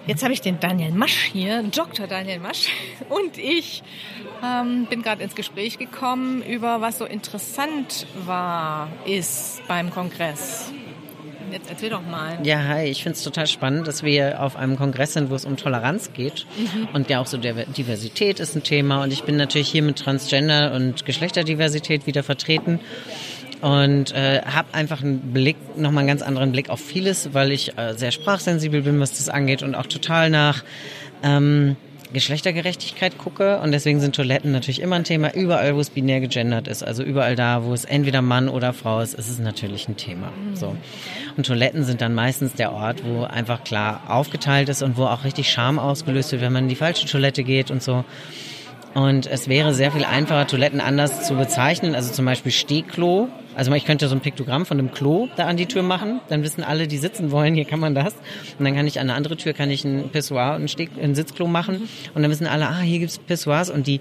Jetzt 0.06 0.24
habe 0.24 0.32
ich 0.32 0.40
den 0.40 0.58
Daniel 0.58 0.90
Masch 0.90 1.30
hier, 1.32 1.62
Dr. 1.62 2.08
Daniel 2.08 2.40
Masch, 2.40 2.68
und 3.08 3.38
ich 3.38 3.84
ähm, 4.44 4.86
bin 4.86 5.02
gerade 5.02 5.22
ins 5.22 5.36
Gespräch 5.36 5.78
gekommen 5.78 6.42
über 6.42 6.80
was 6.80 6.98
so 6.98 7.04
interessant 7.04 8.06
war, 8.26 8.88
ist 9.04 9.62
beim 9.68 9.90
Kongress. 9.90 10.72
Jetzt 11.52 11.70
erzähl 11.70 11.90
doch 11.90 12.02
mal. 12.02 12.38
Ja, 12.42 12.64
hi, 12.64 12.84
ich 12.86 13.02
finde 13.02 13.16
es 13.16 13.22
total 13.22 13.46
spannend, 13.46 13.86
dass 13.86 14.02
wir 14.02 14.42
auf 14.42 14.56
einem 14.56 14.76
Kongress 14.76 15.12
sind, 15.12 15.30
wo 15.30 15.34
es 15.34 15.44
um 15.44 15.56
Toleranz 15.56 16.12
geht. 16.14 16.46
Mhm. 16.56 16.88
Und 16.94 17.10
ja 17.10 17.20
auch 17.20 17.26
so 17.26 17.36
Diversität 17.36 18.40
ist 18.40 18.56
ein 18.56 18.62
Thema. 18.62 19.02
Und 19.02 19.12
ich 19.12 19.24
bin 19.24 19.36
natürlich 19.36 19.68
hier 19.68 19.82
mit 19.82 19.98
Transgender 19.98 20.72
und 20.72 21.04
Geschlechterdiversität 21.04 22.06
wieder 22.06 22.22
vertreten 22.22 22.80
und 23.62 24.12
äh, 24.12 24.42
habe 24.42 24.74
einfach 24.74 25.02
einen 25.02 25.32
Blick, 25.32 25.56
nochmal 25.78 26.00
einen 26.00 26.08
ganz 26.08 26.22
anderen 26.22 26.50
Blick 26.50 26.68
auf 26.68 26.80
vieles, 26.80 27.32
weil 27.32 27.52
ich 27.52 27.78
äh, 27.78 27.94
sehr 27.94 28.10
sprachsensibel 28.10 28.82
bin, 28.82 28.98
was 29.00 29.12
das 29.12 29.28
angeht 29.28 29.62
und 29.62 29.76
auch 29.76 29.86
total 29.86 30.30
nach 30.30 30.64
ähm, 31.22 31.76
Geschlechtergerechtigkeit 32.12 33.16
gucke 33.18 33.60
und 33.60 33.70
deswegen 33.70 34.00
sind 34.00 34.16
Toiletten 34.16 34.50
natürlich 34.50 34.82
immer 34.82 34.96
ein 34.96 35.04
Thema. 35.04 35.32
Überall, 35.32 35.76
wo 35.76 35.80
es 35.80 35.90
binär 35.90 36.20
gegendert 36.20 36.66
ist, 36.66 36.82
also 36.82 37.04
überall 37.04 37.36
da, 37.36 37.64
wo 37.64 37.72
es 37.72 37.84
entweder 37.84 38.20
Mann 38.20 38.48
oder 38.48 38.72
Frau 38.72 39.00
ist, 39.00 39.14
ist 39.14 39.30
es 39.30 39.38
natürlich 39.38 39.88
ein 39.88 39.96
Thema. 39.96 40.32
So. 40.54 40.76
Und 41.36 41.46
Toiletten 41.46 41.84
sind 41.84 42.00
dann 42.00 42.14
meistens 42.14 42.54
der 42.54 42.72
Ort, 42.72 43.04
wo 43.04 43.22
einfach 43.22 43.62
klar 43.62 44.02
aufgeteilt 44.08 44.68
ist 44.70 44.82
und 44.82 44.96
wo 44.96 45.04
auch 45.04 45.22
richtig 45.22 45.50
Scham 45.50 45.78
ausgelöst 45.78 46.32
wird, 46.32 46.42
wenn 46.42 46.52
man 46.52 46.64
in 46.64 46.68
die 46.68 46.74
falsche 46.74 47.06
Toilette 47.06 47.44
geht 47.44 47.70
und 47.70 47.80
so. 47.80 48.04
Und 48.94 49.26
es 49.26 49.48
wäre 49.48 49.72
sehr 49.72 49.90
viel 49.92 50.04
einfacher, 50.04 50.46
Toiletten 50.46 50.80
anders 50.80 51.26
zu 51.26 51.34
bezeichnen. 51.34 51.94
Also 51.94 52.12
zum 52.12 52.26
Beispiel 52.26 52.52
Stehklo. 52.52 53.28
Also 53.54 53.72
ich 53.72 53.84
könnte 53.84 54.08
so 54.08 54.14
ein 54.14 54.20
Piktogramm 54.20 54.66
von 54.66 54.76
dem 54.76 54.92
Klo 54.92 55.28
da 55.36 55.46
an 55.46 55.56
die 55.56 55.66
Tür 55.66 55.82
machen. 55.82 56.20
Dann 56.28 56.42
wissen 56.42 56.64
alle, 56.64 56.88
die 56.88 56.98
sitzen 56.98 57.30
wollen, 57.30 57.54
hier 57.54 57.64
kann 57.64 57.80
man 57.80 57.94
das. 57.94 58.14
Und 58.58 58.64
dann 58.64 58.74
kann 58.74 58.86
ich 58.86 58.98
an 58.98 59.08
eine 59.08 59.14
andere 59.14 59.36
Tür 59.36 59.52
kann 59.52 59.70
ich 59.70 59.84
ein 59.84 60.10
Pissoir 60.10 60.56
und 60.56 60.74
ein, 61.00 61.14
Sitzklo 61.14 61.46
machen. 61.46 61.88
Und 62.14 62.22
dann 62.22 62.30
wissen 62.30 62.46
alle, 62.46 62.68
ah, 62.68 62.80
hier 62.80 62.98
gibt's 62.98 63.18
Pissoirs. 63.18 63.70
Und 63.70 63.86
die 63.86 64.00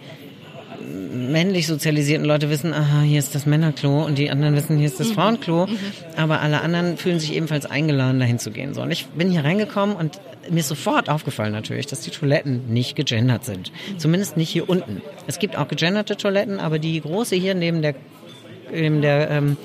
männlich 1.13 1.67
sozialisierten 1.67 2.25
Leute 2.25 2.49
wissen, 2.49 2.73
aha, 2.73 3.01
hier 3.01 3.19
ist 3.19 3.35
das 3.35 3.45
Männerklo 3.45 4.03
und 4.05 4.17
die 4.17 4.29
anderen 4.29 4.55
wissen, 4.55 4.77
hier 4.77 4.87
ist 4.87 4.99
das 4.99 5.09
mhm. 5.09 5.13
Frauenklo. 5.13 5.67
Mhm. 5.67 5.77
Aber 6.17 6.41
alle 6.41 6.61
anderen 6.61 6.97
fühlen 6.97 7.19
sich 7.19 7.33
ebenfalls 7.33 7.65
eingeladen, 7.65 8.19
dahin 8.19 8.39
zu 8.39 8.51
gehen. 8.51 8.73
So, 8.73 8.81
und 8.81 8.91
ich 8.91 9.05
bin 9.07 9.31
hier 9.31 9.43
reingekommen 9.43 9.95
und 9.95 10.19
mir 10.49 10.59
ist 10.59 10.69
sofort 10.69 11.09
aufgefallen 11.09 11.51
natürlich, 11.51 11.85
dass 11.85 12.01
die 12.01 12.09
Toiletten 12.09 12.73
nicht 12.73 12.95
gegendert 12.95 13.45
sind. 13.45 13.71
Zumindest 13.97 14.37
nicht 14.37 14.49
hier 14.49 14.69
unten. 14.69 15.01
Es 15.27 15.39
gibt 15.39 15.55
auch 15.55 15.67
gegenderte 15.67 16.17
Toiletten, 16.17 16.59
aber 16.59 16.79
die 16.79 16.99
große 16.99 17.35
hier 17.35 17.53
neben 17.53 17.81
der, 17.81 17.95
neben 18.71 19.01
der 19.01 19.29
ähm, 19.29 19.57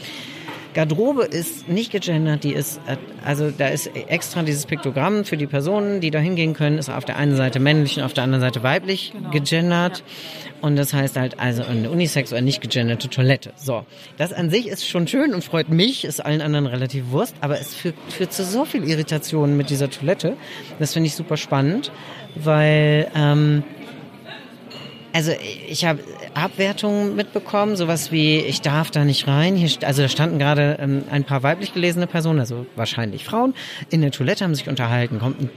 Garderobe 0.76 1.24
ist 1.24 1.68
nicht 1.70 1.90
gegendert, 1.90 2.44
die 2.44 2.52
ist, 2.52 2.78
äh, 2.86 2.96
also 3.24 3.50
da 3.50 3.68
ist 3.68 3.90
extra 3.94 4.42
dieses 4.42 4.66
Piktogramm 4.66 5.24
für 5.24 5.38
die 5.38 5.46
Personen, 5.46 6.02
die 6.02 6.10
da 6.10 6.18
hingehen 6.18 6.52
können, 6.52 6.76
ist 6.76 6.90
auf 6.90 7.06
der 7.06 7.16
einen 7.16 7.34
Seite 7.34 7.60
männlich 7.60 7.96
und 7.96 8.02
auf 8.02 8.12
der 8.12 8.24
anderen 8.24 8.42
Seite 8.42 8.62
weiblich 8.62 9.12
genau. 9.12 9.30
gegendert. 9.30 9.98
Ja. 9.98 10.56
Und 10.60 10.76
das 10.76 10.92
heißt 10.92 11.16
halt 11.16 11.40
also 11.40 11.62
eine 11.64 11.88
unisex 11.90 12.30
oder 12.30 12.42
nicht 12.42 12.60
gegenderte 12.60 13.08
Toilette. 13.08 13.54
So. 13.56 13.86
Das 14.18 14.34
an 14.34 14.50
sich 14.50 14.68
ist 14.68 14.86
schon 14.86 15.08
schön 15.08 15.32
und 15.32 15.42
freut 15.42 15.70
mich, 15.70 16.04
ist 16.04 16.22
allen 16.22 16.42
anderen 16.42 16.66
relativ 16.66 17.10
Wurst, 17.10 17.34
aber 17.40 17.58
es 17.58 17.74
führt, 17.74 17.94
führt 18.10 18.34
zu 18.34 18.44
so 18.44 18.66
viel 18.66 18.84
Irritation 18.84 19.56
mit 19.56 19.70
dieser 19.70 19.88
Toilette. 19.88 20.36
Das 20.78 20.92
finde 20.92 21.06
ich 21.06 21.14
super 21.14 21.38
spannend, 21.38 21.90
weil, 22.34 23.10
ähm, 23.14 23.64
also 25.16 25.32
ich 25.66 25.86
habe 25.86 26.00
Abwertungen 26.34 27.16
mitbekommen, 27.16 27.74
sowas 27.76 28.12
wie 28.12 28.36
ich 28.36 28.60
darf 28.60 28.90
da 28.90 29.02
nicht 29.02 29.26
rein. 29.26 29.56
Hier, 29.56 29.70
also 29.86 30.02
da 30.02 30.08
standen 30.08 30.38
gerade 30.38 30.76
ähm, 30.78 31.04
ein 31.10 31.24
paar 31.24 31.42
weiblich 31.42 31.72
gelesene 31.72 32.06
Personen, 32.06 32.38
also 32.38 32.66
wahrscheinlich 32.76 33.24
Frauen, 33.24 33.54
in 33.88 34.02
der 34.02 34.10
Toilette 34.10 34.44
haben 34.44 34.54
sich 34.54 34.68
unterhalten. 34.68 35.18
Kommt 35.18 35.40
eine 35.40 35.48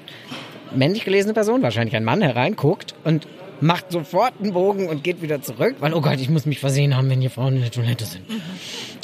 männlich 0.73 1.03
gelesene 1.03 1.33
Person, 1.33 1.61
wahrscheinlich 1.61 1.93
ein 1.97 2.05
Mann 2.05 2.21
herein, 2.21 2.55
guckt 2.55 2.95
und 3.03 3.27
macht 3.59 3.91
sofort 3.91 4.31
einen 4.41 4.53
Bogen 4.53 4.87
und 4.87 5.03
geht 5.03 5.21
wieder 5.21 5.41
zurück, 5.41 5.75
weil 5.79 5.93
oh 5.93 5.99
Gott, 5.99 6.21
ich 6.21 6.29
muss 6.29 6.45
mich 6.45 6.61
versehen 6.61 6.95
haben, 6.95 7.09
wenn 7.09 7.19
hier 7.19 7.29
Frauen 7.29 7.57
in 7.57 7.61
der 7.63 7.71
Toilette 7.71 8.05
sind. 8.05 8.23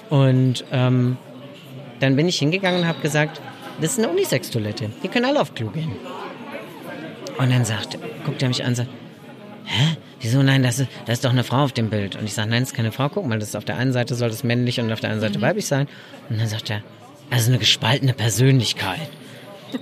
Und 0.10 0.64
ähm, 0.72 1.18
dann 2.00 2.16
bin 2.16 2.30
ich 2.30 2.40
hingegangen 2.40 2.80
und 2.80 2.88
habe 2.88 3.02
gesagt, 3.02 3.42
das 3.82 3.92
ist 3.92 4.00
eine 4.00 4.08
Unisex-Toilette. 4.08 4.90
Die 5.04 5.10
können 5.10 5.26
alle 5.26 5.42
auf 5.42 5.54
Klo 5.54 5.68
gehen. 5.68 5.92
Und 7.38 7.52
dann 7.52 7.66
sagt, 7.66 7.98
guckt 8.26 8.42
er 8.42 8.48
mich 8.48 8.64
an 8.64 8.70
und 8.70 8.76
sagt, 8.76 8.90
hä? 9.66 9.98
Wieso 10.22 10.42
nein, 10.42 10.64
das 10.64 10.80
ist, 10.80 10.90
das 11.06 11.16
ist 11.16 11.26
doch 11.26 11.32
eine 11.32 11.44
Frau 11.44 11.64
auf 11.64 11.74
dem 11.74 11.90
Bild. 11.90 12.16
Und 12.16 12.26
ich 12.26 12.34
sage, 12.34 12.50
nein, 12.50 12.62
das 12.62 12.70
ist 12.70 12.76
keine 12.76 12.92
Frau. 12.92 13.10
Guck 13.10 13.26
mal, 13.28 13.38
das 13.40 13.50
ist 13.50 13.56
auf 13.56 13.66
der 13.66 13.78
einen 13.78 13.94
Seite 13.94 14.16
soll 14.16 14.30
das 14.30 14.44
männlich 14.44 14.80
und 14.80 14.92
auf 14.92 15.00
der 15.00 15.12
anderen 15.12 15.30
Seite 15.30 15.40
mhm. 15.40 15.44
weiblich 15.44 15.68
sein. 15.68 15.88
Und 16.30 16.40
dann 16.40 16.48
sagt 16.48 16.70
er, 16.70 16.82
also 17.30 17.52
eine 17.52 17.60
gespaltene 17.60 18.14
Persönlichkeit. 18.14 19.10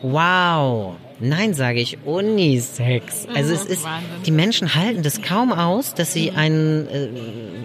Wow. 0.01 0.95
Nein, 1.19 1.53
sage 1.53 1.79
ich, 1.79 1.99
Unisex. 2.05 3.27
Also 3.33 3.53
es 3.53 3.65
ist, 3.65 3.85
die 4.25 4.31
Menschen 4.31 4.75
halten 4.75 5.03
das 5.03 5.21
kaum 5.21 5.53
aus, 5.53 5.93
dass 5.93 6.13
sie 6.13 6.31
mhm. 6.31 6.37
einen 6.37 6.87
äh, 6.87 7.09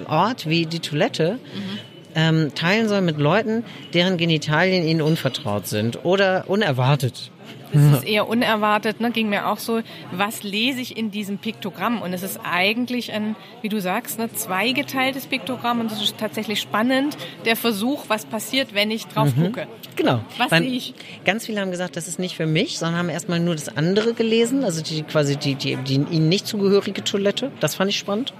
Ort 0.09 0.49
wie 0.49 0.67
die 0.67 0.81
Toilette 0.81 1.33
mhm. 1.33 1.79
ähm, 2.15 2.55
teilen 2.55 2.89
sollen 2.89 3.05
mit 3.05 3.19
Leuten, 3.19 3.65
deren 3.95 4.17
Genitalien 4.19 4.87
ihnen 4.87 5.03
unvertraut 5.03 5.67
sind 5.67 6.05
oder 6.05 6.45
unerwartet. 6.49 7.31
Es 7.73 7.99
ist 7.99 8.05
eher 8.05 8.29
unerwartet, 8.29 9.01
ne? 9.01 9.11
ging 9.11 9.29
mir 9.29 9.49
auch 9.49 9.59
so, 9.59 9.81
was 10.13 10.43
lese 10.43 10.81
ich 10.81 10.97
in 10.97 11.11
diesem 11.11 11.39
Piktogramm? 11.39 12.01
Und 12.01 12.13
es 12.13 12.23
ist 12.23 12.41
eigentlich 12.43 13.13
ein, 13.13 13.37
wie 13.63 13.69
du 13.69 13.81
sagst, 13.81 14.19
ne, 14.19 14.33
zweigeteiltes 14.33 15.27
Piktogramm 15.27 15.81
und 15.81 15.93
es 15.93 16.01
ist 16.01 16.19
tatsächlich 16.19 16.61
spannend, 16.61 17.17
der 17.45 17.57
Versuch, 17.57 18.05
was 18.09 18.25
passiert, 18.25 18.75
wenn 18.75 18.91
ich 18.91 19.07
drauf 19.07 19.35
mhm. 19.37 19.45
gucke. 19.45 19.67
Genau. 19.97 20.21
Was 20.39 20.51
sehe 20.51 20.63
ich? 20.63 20.95
Ganz 21.25 21.47
viele 21.47 21.61
haben 21.61 21.71
gesagt, 21.71 21.97
das 21.97 22.09
ist 22.09 22.19
nicht 22.19 22.37
für 22.37 22.47
mich, 22.47 22.79
sondern 22.79 22.99
haben 22.99 23.09
erstmal 23.09 23.41
nur 23.41 23.55
das 23.55 23.77
andere 23.77 24.15
gelesen, 24.15 24.65
also 24.65 24.83
die 24.83 25.03
quasi 25.03 25.37
die, 25.37 25.55
die, 25.55 25.77
die 25.77 25.95
ihnen 25.95 26.29
nicht 26.29 26.47
zugehörige 26.47 27.05
Toilette. 27.05 27.51
Das 27.61 27.75
fand 27.75 27.91
ich 27.91 27.99
spannend. 27.99 28.33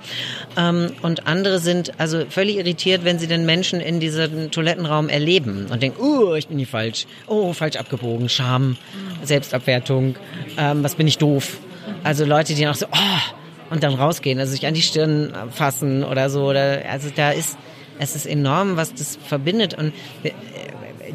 Ähm, 0.57 0.93
und 1.03 1.27
andere 1.27 1.59
sind 1.59 1.99
also 1.99 2.25
völlig 2.29 2.57
irritiert, 2.57 3.05
wenn 3.05 3.19
sie 3.19 3.27
den 3.27 3.45
Menschen 3.45 3.81
in 3.81 4.01
diesem 4.01 4.51
Toilettenraum 4.51 5.09
erleben 5.09 5.67
und 5.71 5.83
denken, 5.83 6.01
oh, 6.01 6.35
ich 6.35 6.49
bin 6.49 6.59
hier 6.59 6.67
falsch, 6.67 7.07
oh, 7.27 7.53
falsch 7.53 7.77
abgebogen, 7.77 8.29
Scham. 8.29 8.77
Selbstabwertung, 9.23 10.17
ähm, 10.57 10.83
was 10.83 10.95
bin 10.95 11.07
ich 11.07 11.19
doof. 11.19 11.59
Also 12.05 12.25
Leute, 12.25 12.55
die 12.55 12.65
noch 12.65 12.75
so, 12.75 12.87
oh, 12.87 13.35
und 13.71 13.83
dann 13.83 13.95
rausgehen, 13.95 14.39
also 14.39 14.53
sich 14.53 14.67
an 14.67 14.75
die 14.75 14.83
Stirn 14.83 15.33
fassen 15.51 16.05
oder 16.05 16.31
so. 16.31 16.45
Oder, 16.49 16.83
also 16.91 17.09
da 17.15 17.31
ist, 17.31 17.59
es 17.99 18.17
ist 18.17 18.27
enorm, 18.27 18.77
was 18.77 18.95
das 18.95 19.17
verbindet. 19.17 19.75
Und 19.75 19.93
äh, 20.23 20.33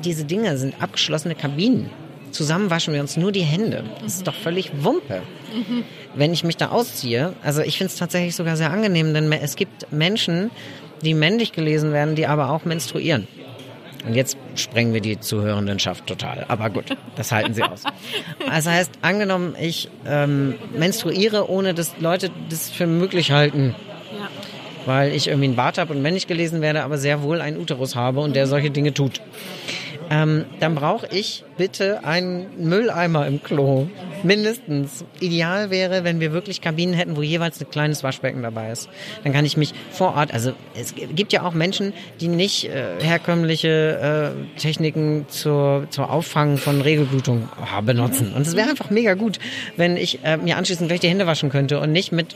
diese 0.04 0.26
Dinge 0.26 0.58
sind 0.58 0.82
abgeschlossene 0.82 1.36
Kabinen. 1.36 1.90
Zusammen 2.32 2.70
waschen 2.72 2.94
wir 2.94 3.02
uns 3.02 3.16
nur 3.16 3.32
die 3.32 3.42
Hände. 3.42 3.84
Das 4.02 4.16
ist 4.16 4.28
doch 4.28 4.34
völlig 4.34 4.72
Wumpe. 4.84 5.22
Mhm. 5.54 5.84
Wenn 6.16 6.34
ich 6.34 6.44
mich 6.44 6.58
da 6.58 6.70
ausziehe, 6.70 7.34
also 7.44 7.62
ich 7.62 7.78
finde 7.78 7.92
es 7.94 8.00
tatsächlich 8.00 8.36
sogar 8.36 8.58
sehr 8.58 8.72
angenehm, 8.72 9.14
denn 9.14 9.32
es 9.32 9.56
gibt 9.56 9.92
Menschen, 9.92 10.50
die 11.04 11.14
männlich 11.14 11.52
gelesen 11.52 11.94
werden, 11.94 12.16
die 12.16 12.26
aber 12.26 12.50
auch 12.50 12.66
menstruieren. 12.66 13.28
Und 14.06 14.16
jetzt 14.16 14.38
sprengen 14.56 14.94
wir 14.94 15.02
die 15.02 15.20
Zuhörendenschaft 15.20 16.06
total. 16.08 16.46
Aber 16.48 16.70
gut, 16.70 16.86
das 17.16 17.32
halten 17.32 17.54
sie 17.54 17.64
aus. 17.64 17.84
Das 18.46 18.68
heißt, 18.70 18.92
angenommen, 19.02 19.56
ich 19.60 19.90
ähm, 20.06 20.56
menstruiere, 20.78 21.50
ohne 21.50 21.74
dass 21.74 21.98
Leute 22.00 22.30
das 22.50 22.70
für 22.70 22.88
möglich 22.88 23.32
halten. 23.32 23.76
Ja. 24.12 24.28
Weil 24.86 25.14
ich 25.14 25.28
irgendwie 25.28 25.48
einen 25.48 25.56
Bart 25.56 25.78
habe 25.78 25.94
und 25.94 26.02
männlich 26.02 26.28
gelesen 26.28 26.62
werde, 26.62 26.84
aber 26.84 26.98
sehr 26.98 27.24
wohl 27.24 27.40
einen 27.40 27.58
Uterus 27.58 27.96
habe 27.96 28.20
und 28.20 28.36
der 28.36 28.48
solche 28.48 28.72
Dinge 28.72 28.94
tut. 28.94 29.22
Ähm, 30.10 30.46
dann 30.60 30.76
brauche 30.76 31.08
ich 31.08 31.46
bitte 31.58 32.04
einen 32.04 32.48
Mülleimer 32.58 33.28
im 33.28 33.42
Klo. 33.42 33.88
Mindestens. 34.24 35.04
Ideal 35.20 35.70
wäre, 35.70 36.04
wenn 36.04 36.20
wir 36.20 36.32
wirklich 36.32 36.62
Kabinen 36.62 36.94
hätten, 36.94 37.16
wo 37.18 37.22
jeweils 37.22 37.60
ein 37.60 37.70
kleines 37.70 38.04
Waschbecken 38.04 38.42
dabei 38.42 38.72
ist. 38.72 38.90
Dann 39.24 39.34
kann 39.34 39.46
ich 39.46 39.58
mich 39.58 39.74
vor 39.92 40.16
Ort, 40.16 40.34
also 40.34 40.54
es 40.80 40.96
gibt 40.96 41.34
ja 41.34 41.44
auch 41.44 41.54
Menschen, 41.54 41.94
die 42.20 42.28
nicht 42.28 42.66
äh, 42.66 43.02
herkömmliche 43.02 44.34
äh, 44.58 44.60
Techniken 44.60 45.26
zur, 45.30 45.88
zur 45.90 46.10
Auffangen 46.10 46.58
von 46.58 46.82
Regelblutung 46.82 47.50
oh, 47.62 47.82
benutzen. 47.82 48.34
Und 48.34 48.48
es 48.48 48.56
wäre 48.56 48.70
einfach 48.70 48.90
mega 48.90 49.14
gut, 49.14 49.40
wenn 49.78 49.98
ich 49.98 50.24
äh, 50.24 50.38
mir 50.38 50.58
anschließend 50.58 50.88
gleich 50.88 51.02
die 51.02 51.10
Hände 51.10 51.28
waschen 51.28 51.50
könnte 51.50 51.80
und 51.80 51.92
nicht 51.92 52.12
mit 52.12 52.36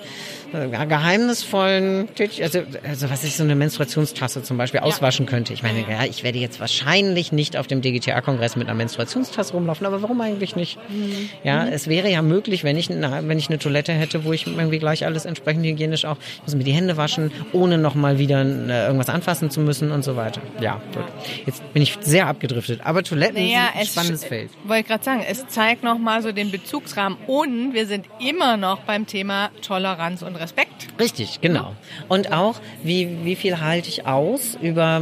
äh, 0.54 0.68
geheimnisvollen, 0.70 2.08
also, 2.42 2.60
also 2.88 3.10
was 3.10 3.24
ich 3.24 3.36
so 3.36 3.44
eine 3.44 3.56
Menstruationstasse 3.56 4.44
zum 4.44 4.58
Beispiel 4.58 4.80
auswaschen 4.80 5.26
könnte. 5.26 5.54
Ich 5.54 5.64
meine, 5.64 5.82
ja, 5.82 6.06
ich 6.06 6.24
werde 6.24 6.40
jetzt 6.40 6.60
wahrscheinlich 6.60 7.32
nicht 7.32 7.58
auf 7.58 7.68
dem 7.68 7.82
DGTA-Kongress 7.82 8.56
mit 8.56 8.68
einer 8.68 8.76
Menstruationstasse 9.08 9.54
rumlaufen, 9.54 9.86
aber 9.86 10.02
warum 10.02 10.20
eigentlich 10.22 10.56
nicht? 10.56 10.78
Mhm. 10.90 11.30
Ja, 11.44 11.66
mhm 11.66 11.74
es 11.78 11.88
wäre 11.88 12.10
ja 12.10 12.22
möglich, 12.22 12.64
wenn 12.64 12.78
ich, 12.78 12.90
eine, 12.90 13.28
wenn 13.28 13.38
ich 13.38 13.50
eine 13.50 13.60
Toilette 13.60 13.94
hätte, 13.94 14.26
wo 14.26 14.34
ich 14.34 14.48
irgendwie 14.48 14.80
gleich 14.80 15.06
alles 15.06 15.26
entsprechend 15.26 15.66
hygienisch 15.66 16.06
auch, 16.06 16.18
ich 16.20 16.44
muss 16.44 16.56
mir 16.56 16.64
die 16.64 16.72
Hände 16.72 16.98
waschen, 16.98 17.32
ohne 17.54 17.78
nochmal 17.78 18.20
wieder 18.20 18.42
äh, 18.42 18.86
irgendwas 18.86 19.10
anfassen 19.10 19.50
zu 19.50 19.60
müssen 19.60 19.92
und 19.92 20.04
so 20.04 20.16
weiter. 20.16 20.42
Ja, 20.60 20.82
gut. 20.94 21.04
Jetzt 21.46 21.74
bin 21.74 21.82
ich 21.82 21.98
sehr 22.02 22.28
abgedriftet. 22.28 22.82
Aber 22.84 23.04
Toiletten 23.04 23.36
naja, 23.36 23.70
sind 23.72 23.82
ein 23.82 23.86
spannendes 23.88 24.26
Feld. 24.26 24.50
Wollte 24.64 24.82
ich 24.82 24.88
gerade 24.88 25.04
sagen, 25.04 25.24
es 25.30 25.48
zeigt 25.48 25.84
nochmal 25.84 26.22
so 26.22 26.32
den 26.32 26.52
Bezugsrahmen 26.52 27.18
und 27.28 27.74
wir 27.74 27.86
sind 27.86 28.06
immer 28.20 28.58
noch 28.58 28.80
beim 28.80 29.06
Thema 29.06 29.50
Toleranz 29.62 30.22
und 30.22 30.36
Respekt. 30.36 30.88
Richtig, 31.00 31.42
genau. 31.42 31.76
Und 32.08 32.32
auch, 32.32 32.56
wie, 32.84 33.24
wie 33.24 33.36
viel 33.36 33.60
halte 33.60 33.90
ich 33.90 34.08
aus 34.08 34.58
über 34.62 35.02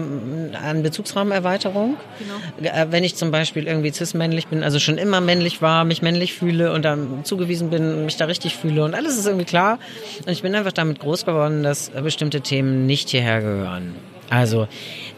eine 0.61 0.81
Bezugsrahmenerweiterung? 0.81 1.95
Genau. 2.19 2.69
Äh, 2.69 2.87
wenn 2.89 3.03
ich 3.03 3.15
zum 3.15 3.31
Beispiel 3.31 3.67
irgendwie 3.67 3.91
cis-männlich 3.95 4.47
bin, 4.47 4.63
also 4.63 4.79
schon 4.79 4.97
immer 4.97 5.21
männlich 5.21 5.61
war, 5.61 5.83
mich 5.85 6.01
männlich 6.01 6.33
fühle 6.33 6.73
und 6.73 6.83
dann 6.83 7.23
zugewiesen 7.23 7.69
bin, 7.69 8.05
mich 8.05 8.17
da 8.17 8.25
richtig 8.25 8.55
fühle 8.55 8.83
und 8.83 8.93
alles 8.93 9.17
ist 9.17 9.25
irgendwie 9.25 9.45
klar. 9.45 9.79
Und 10.25 10.31
ich 10.31 10.41
bin 10.41 10.55
einfach 10.55 10.71
damit 10.71 10.99
groß 10.99 11.25
geworden, 11.25 11.63
dass 11.63 11.89
bestimmte 11.89 12.41
Themen 12.41 12.85
nicht 12.85 13.09
hierher 13.09 13.41
gehören. 13.41 13.95
Also 14.29 14.67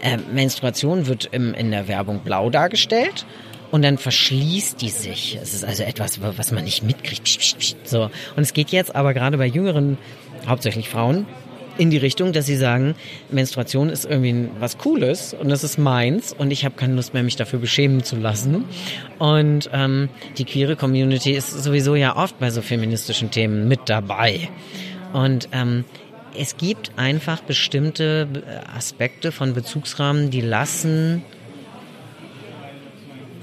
äh, 0.02 0.18
Menstruation 0.34 1.08
wird 1.08 1.30
im, 1.32 1.54
in 1.54 1.72
der 1.72 1.88
Werbung 1.88 2.20
blau 2.20 2.50
dargestellt 2.50 3.26
und 3.72 3.82
dann 3.82 3.98
verschließt 3.98 4.82
die 4.82 4.90
sich. 4.90 5.38
Es 5.42 5.54
ist 5.54 5.66
also 5.66 5.84
etwas, 5.84 6.22
was 6.22 6.52
man 6.52 6.64
nicht 6.64 6.84
mitkriegt. 6.84 7.78
So. 7.84 8.10
Und 8.36 8.44
es 8.44 8.54
geht 8.54 8.70
jetzt 8.70 8.96
aber 8.96 9.14
gerade 9.14 9.38
bei 9.38 9.46
jüngeren, 9.46 9.98
hauptsächlich 10.48 10.90
Frauen, 10.90 11.26
in 11.78 11.90
die 11.90 11.98
Richtung, 11.98 12.34
dass 12.34 12.46
sie 12.46 12.56
sagen, 12.56 12.96
Menstruation 13.30 13.90
ist 13.90 14.06
irgendwie 14.06 14.50
was 14.60 14.78
Cooles 14.78 15.34
und 15.34 15.50
das 15.50 15.64
ist 15.64 15.78
meins 15.78 16.34
und 16.34 16.52
ich 16.52 16.66
habe 16.66 16.76
keine 16.76 16.96
Lust 16.96 17.14
mehr, 17.14 17.24
mich 17.24 17.36
dafür 17.36 17.60
beschämen 17.60 18.04
zu 18.04 18.16
lassen. 18.16 18.66
Und 19.20 19.70
ähm, 19.74 20.10
die 20.38 20.46
queere 20.46 20.76
Community 20.76 21.32
ist 21.32 21.52
sowieso 21.52 21.96
ja 21.96 22.16
oft 22.16 22.40
bei 22.40 22.50
so 22.50 22.62
feministischen 22.62 23.32
Themen 23.32 23.68
mit 23.68 23.82
dabei. 23.86 24.50
Und 25.14 25.50
ähm, 25.52 25.86
es 26.38 26.58
gibt 26.58 26.92
einfach 26.98 27.42
bestimmte 27.42 28.28
Aspekte 28.76 29.32
von 29.32 29.54
Bezugsrahmen, 29.54 30.30
die 30.30 30.42
lassen 30.42 31.24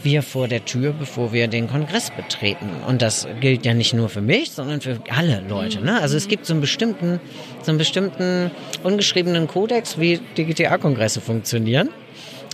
wir 0.04 0.23
vor 0.23 0.49
der 0.49 0.64
Tür, 0.64 0.92
bevor 0.92 1.32
wir 1.32 1.49
den 1.49 1.68
Kongress 1.68 2.11
betreten. 2.11 2.70
Und 2.87 3.02
das 3.02 3.26
gilt 3.40 3.64
ja 3.64 3.75
nicht 3.75 3.94
nur 3.94 4.08
für 4.08 4.20
mich, 4.20 4.50
sondern 4.52 4.80
für 4.80 5.00
alle 5.08 5.42
Leute. 5.49 5.80
Ne? 5.80 6.00
Also 6.00 6.16
es 6.16 6.28
gibt 6.28 6.46
so 6.46 6.52
einen 6.52 6.61
bestimmten, 6.61 7.20
so 7.62 7.70
einen 7.70 7.78
bestimmten 7.78 8.50
ungeschriebenen 8.82 9.46
Kodex, 9.46 9.99
wie 9.99 10.20
DGTA-Kongresse 10.37 11.20
funktionieren. 11.20 11.90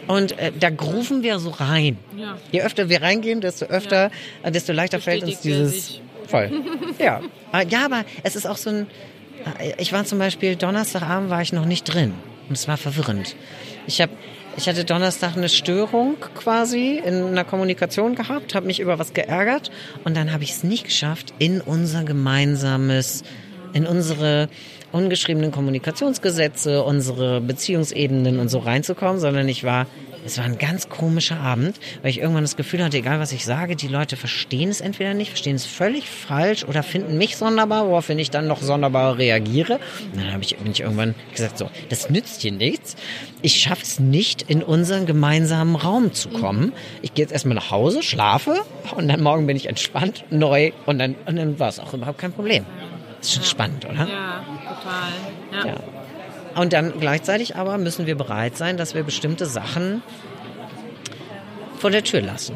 Und 0.06 0.38
äh, 0.38 0.50
da 0.58 0.70
grufen 0.70 1.22
wir 1.22 1.38
so 1.38 1.50
rein. 1.50 1.98
Ja. 2.16 2.36
Je 2.50 2.62
öfter 2.62 2.88
wir 2.88 3.02
reingehen, 3.02 3.40
desto 3.40 3.66
öfter, 3.66 4.10
ja. 4.42 4.48
äh, 4.48 4.50
desto 4.50 4.72
leichter 4.72 5.00
fällt 5.00 5.22
uns 5.24 5.40
dieses 5.40 6.00
voll. 6.26 6.50
ja. 6.98 7.20
Äh, 7.52 7.66
ja, 7.68 7.84
aber 7.84 8.04
es 8.22 8.36
ist 8.36 8.46
auch 8.46 8.56
so 8.56 8.70
ein. 8.70 8.86
Äh, 9.58 9.74
ich 9.78 9.92
war 9.92 10.04
zum 10.04 10.18
Beispiel 10.18 10.56
Donnerstagabend 10.56 11.30
war 11.30 11.42
ich 11.42 11.52
noch 11.52 11.66
nicht 11.66 11.84
drin 11.84 12.14
und 12.48 12.56
es 12.56 12.66
war 12.66 12.76
verwirrend. 12.76 13.36
Ich 13.86 14.00
habe 14.00 14.12
ich 14.56 14.68
hatte 14.68 14.84
Donnerstag 14.84 15.36
eine 15.36 15.48
Störung 15.48 16.16
quasi 16.34 17.00
in 17.04 17.24
einer 17.24 17.44
Kommunikation 17.44 18.14
gehabt, 18.14 18.54
habe 18.54 18.66
mich 18.66 18.80
über 18.80 18.98
was 18.98 19.14
geärgert 19.14 19.70
und 20.04 20.16
dann 20.16 20.32
habe 20.32 20.44
ich 20.44 20.50
es 20.50 20.64
nicht 20.64 20.84
geschafft, 20.84 21.32
in 21.38 21.60
unser 21.60 22.04
gemeinsames, 22.04 23.22
in 23.72 23.86
unsere 23.86 24.48
ungeschriebenen 24.92 25.52
Kommunikationsgesetze, 25.52 26.82
unsere 26.82 27.40
Beziehungsebenen 27.40 28.38
und 28.40 28.48
so 28.48 28.58
reinzukommen, 28.58 29.20
sondern 29.20 29.48
ich 29.48 29.64
war 29.64 29.86
es 30.24 30.38
war 30.38 30.44
ein 30.44 30.58
ganz 30.58 30.88
komischer 30.88 31.40
Abend, 31.40 31.76
weil 32.02 32.10
ich 32.10 32.18
irgendwann 32.18 32.44
das 32.44 32.56
Gefühl 32.56 32.82
hatte, 32.82 32.98
egal 32.98 33.20
was 33.20 33.32
ich 33.32 33.44
sage, 33.44 33.76
die 33.76 33.88
Leute 33.88 34.16
verstehen 34.16 34.68
es 34.68 34.80
entweder 34.80 35.14
nicht, 35.14 35.30
verstehen 35.30 35.56
es 35.56 35.64
völlig 35.64 36.08
falsch 36.08 36.64
oder 36.64 36.82
finden 36.82 37.16
mich 37.18 37.36
sonderbar, 37.36 37.86
woraufhin 37.88 38.18
ich 38.18 38.30
dann 38.30 38.46
noch 38.46 38.60
sonderbar 38.60 39.18
reagiere. 39.18 39.80
Und 40.12 40.22
dann 40.22 40.32
habe 40.32 40.42
ich, 40.42 40.56
bin 40.56 40.72
ich 40.72 40.80
irgendwann 40.80 41.14
gesagt, 41.32 41.58
so, 41.58 41.70
das 41.88 42.10
nützt 42.10 42.42
hier 42.42 42.52
nichts. 42.52 42.96
Ich 43.42 43.60
schaffe 43.60 43.82
es 43.82 43.98
nicht, 43.98 44.42
in 44.42 44.62
unseren 44.62 45.06
gemeinsamen 45.06 45.76
Raum 45.76 46.12
zu 46.12 46.28
kommen. 46.28 46.72
Ich 47.02 47.14
gehe 47.14 47.24
jetzt 47.24 47.32
erstmal 47.32 47.54
nach 47.54 47.70
Hause, 47.70 48.02
schlafe 48.02 48.60
und 48.96 49.08
dann 49.08 49.22
morgen 49.22 49.46
bin 49.46 49.56
ich 49.56 49.66
entspannt, 49.66 50.24
neu 50.30 50.72
und 50.86 50.98
dann, 50.98 51.14
und 51.26 51.36
dann 51.36 51.58
war 51.58 51.68
es 51.68 51.78
auch 51.78 51.94
überhaupt 51.94 52.18
kein 52.18 52.32
Problem. 52.32 52.64
Das 53.18 53.28
ist 53.28 53.34
schon 53.34 53.44
spannend, 53.44 53.84
oder? 53.84 54.06
Ja, 54.06 54.44
total. 54.66 55.64
ja. 55.64 55.66
ja. 55.66 55.80
Und 56.54 56.72
dann 56.72 56.98
gleichzeitig 56.98 57.56
aber 57.56 57.78
müssen 57.78 58.06
wir 58.06 58.16
bereit 58.16 58.56
sein, 58.56 58.76
dass 58.76 58.94
wir 58.94 59.02
bestimmte 59.02 59.46
Sachen 59.46 60.02
vor 61.78 61.90
der 61.90 62.02
Tür 62.04 62.20
lassen. 62.20 62.54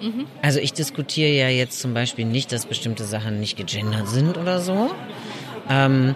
Mhm. 0.00 0.08
Mhm. 0.08 0.26
Also 0.42 0.60
ich 0.60 0.72
diskutiere 0.72 1.30
ja 1.30 1.48
jetzt 1.48 1.80
zum 1.80 1.94
Beispiel 1.94 2.24
nicht, 2.24 2.52
dass 2.52 2.66
bestimmte 2.66 3.04
Sachen 3.04 3.40
nicht 3.40 3.56
gegendert 3.56 4.08
sind 4.08 4.36
oder 4.36 4.60
so. 4.60 4.90
Ähm, 5.68 6.14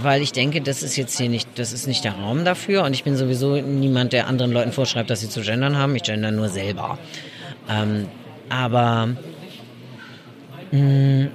weil 0.00 0.22
ich 0.22 0.32
denke, 0.32 0.60
das 0.62 0.82
ist 0.82 0.96
jetzt 0.96 1.18
hier 1.18 1.28
nicht, 1.28 1.48
das 1.56 1.72
ist 1.72 1.86
nicht 1.86 2.04
der 2.04 2.12
Raum 2.12 2.44
dafür 2.44 2.84
und 2.84 2.94
ich 2.94 3.04
bin 3.04 3.16
sowieso 3.16 3.56
niemand, 3.56 4.12
der 4.12 4.26
anderen 4.26 4.50
Leuten 4.50 4.72
vorschreibt, 4.72 5.10
dass 5.10 5.20
sie 5.20 5.28
zu 5.28 5.42
gendern 5.42 5.76
haben. 5.76 5.94
Ich 5.96 6.02
gender 6.02 6.30
nur 6.30 6.48
selber. 6.48 6.98
Ähm, 7.68 8.08
aber 8.48 9.10
mh, 10.70 10.78
mm, 10.78 11.30